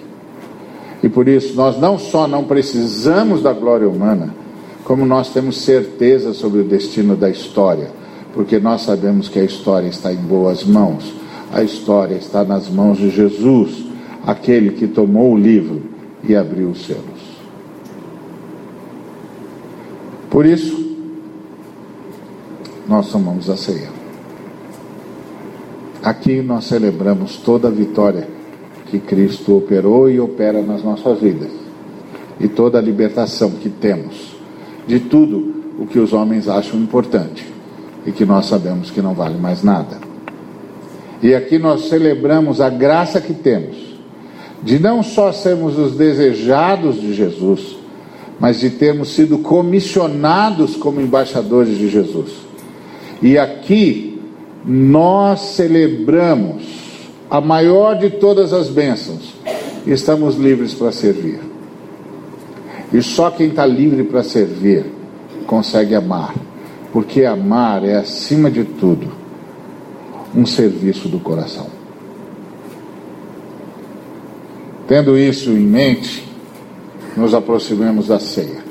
E 1.03 1.09
por 1.09 1.27
isso 1.27 1.55
nós 1.55 1.77
não 1.77 1.97
só 1.97 2.25
não 2.25 2.45
precisamos 2.45 3.41
da 3.41 3.51
glória 3.51 3.87
humana, 3.87 4.33
como 4.89 5.05
nós 5.05 5.31
temos 5.31 5.61
certeza 5.61 6.33
sobre 6.33 6.61
o 6.61 6.63
destino 6.63 7.15
da 7.15 7.29
história, 7.29 7.91
porque 8.33 8.57
nós 8.57 8.81
sabemos 8.81 9.29
que 9.29 9.37
a 9.37 9.43
história 9.43 9.87
está 9.87 10.11
em 10.11 10.17
boas 10.17 10.63
mãos. 10.63 11.13
A 11.53 11.61
história 11.61 12.15
está 12.15 12.43
nas 12.43 12.67
mãos 12.67 12.97
de 12.97 13.11
Jesus, 13.11 13.85
aquele 14.25 14.71
que 14.71 14.87
tomou 14.87 15.33
o 15.33 15.37
livro 15.37 15.83
e 16.27 16.35
abriu 16.35 16.69
os 16.69 16.87
selos. 16.87 17.37
Por 20.27 20.43
isso, 20.43 20.97
nós 22.87 23.11
tomamos 23.11 23.47
a 23.47 23.55
ceia. 23.55 23.89
Aqui 26.01 26.41
nós 26.41 26.65
celebramos 26.65 27.37
toda 27.37 27.67
a 27.67 27.71
vitória 27.71 28.27
que 28.87 28.97
Cristo 28.97 29.55
operou 29.55 30.09
e 30.09 30.19
opera 30.19 30.63
nas 30.63 30.83
nossas 30.83 31.19
vidas, 31.19 31.51
e 32.39 32.47
toda 32.47 32.79
a 32.79 32.81
libertação 32.81 33.51
que 33.51 33.69
temos 33.69 34.38
de 34.89 34.99
tudo 34.99 35.53
o 35.77 35.85
que 35.85 35.99
os 35.99 36.13
homens 36.13 36.49
acham 36.49 36.79
importante 36.79 37.45
e 38.07 38.11
que 38.11 38.25
nós 38.25 38.47
sabemos 38.47 38.89
que 38.89 39.03
não 39.03 39.13
vale 39.13 39.37
mais 39.37 39.61
nada. 39.61 39.97
E 41.21 41.35
aqui 41.35 41.59
nós 41.59 41.89
celebramos 41.89 42.59
a 42.59 42.71
graça 42.71 43.21
que 43.21 43.35
temos 43.35 43.77
de 44.63 44.79
não 44.79 45.03
só 45.03 45.31
sermos 45.31 45.77
os 45.77 45.95
desejados 45.95 46.99
de 46.99 47.13
Jesus, 47.13 47.77
mas 48.39 48.59
de 48.59 48.71
termos 48.71 49.13
sido 49.13 49.37
comissionados 49.37 50.75
como 50.75 50.99
embaixadores 50.99 51.77
de 51.77 51.87
Jesus. 51.87 52.31
E 53.21 53.37
aqui 53.37 54.19
nós 54.65 55.39
celebramos 55.55 56.63
a 57.29 57.39
maior 57.39 57.95
de 57.95 58.09
todas 58.09 58.53
as 58.53 58.69
bênçãos, 58.69 59.35
estamos 59.85 60.35
livres 60.35 60.73
para 60.73 60.91
servir. 60.91 61.48
E 62.91 63.01
só 63.01 63.29
quem 63.29 63.49
está 63.49 63.65
livre 63.65 64.03
para 64.03 64.23
servir 64.23 64.85
consegue 65.45 65.93
amar, 65.93 66.33
porque 66.91 67.23
amar 67.23 67.83
é, 67.83 67.95
acima 67.95 68.49
de 68.49 68.63
tudo, 68.63 69.07
um 70.35 70.45
serviço 70.45 71.07
do 71.07 71.19
coração. 71.19 71.67
Tendo 74.87 75.17
isso 75.17 75.51
em 75.51 75.59
mente, 75.59 76.27
nos 77.15 77.33
aproximemos 77.33 78.07
da 78.07 78.19
ceia. 78.19 78.63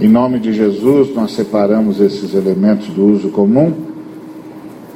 Em 0.00 0.08
nome 0.08 0.40
de 0.40 0.52
Jesus, 0.52 1.14
nós 1.14 1.30
separamos 1.32 2.00
esses 2.00 2.34
elementos 2.34 2.88
do 2.88 3.06
uso 3.06 3.28
comum 3.28 3.72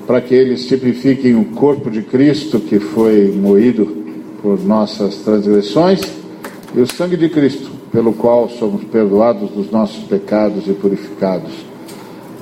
para 0.05 0.21
que 0.21 0.35
eles 0.35 0.67
tipifiquem 0.67 1.37
o 1.37 1.45
corpo 1.47 1.91
de 1.91 2.03
Cristo 2.03 2.59
que 2.59 2.81
foi 2.81 3.31
moído 3.31 4.05
por 4.43 4.59
nossas 4.65 5.17
transgressões 5.17 6.01
e 6.75 6.81
o 6.81 6.87
sangue 6.87 7.17
de 7.17 7.29
Cristo 7.29 7.76
pelo 7.91 8.13
qual 8.13 8.49
somos 8.49 8.85
perdoados 8.85 9.51
dos 9.51 9.71
nossos 9.71 10.05
pecados 10.05 10.67
e 10.67 10.73
purificados 10.73 11.53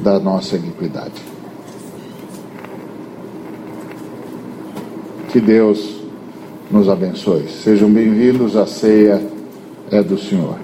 da 0.00 0.18
nossa 0.18 0.57
iniquidade. 0.57 1.22
Que 5.30 5.40
Deus 5.40 6.00
nos 6.70 6.88
abençoe. 6.88 7.48
Sejam 7.48 7.90
bem-vindos 7.90 8.57
à 8.57 8.66
ceia 8.66 9.20
é 9.90 10.02
do 10.02 10.18
Senhor. 10.18 10.63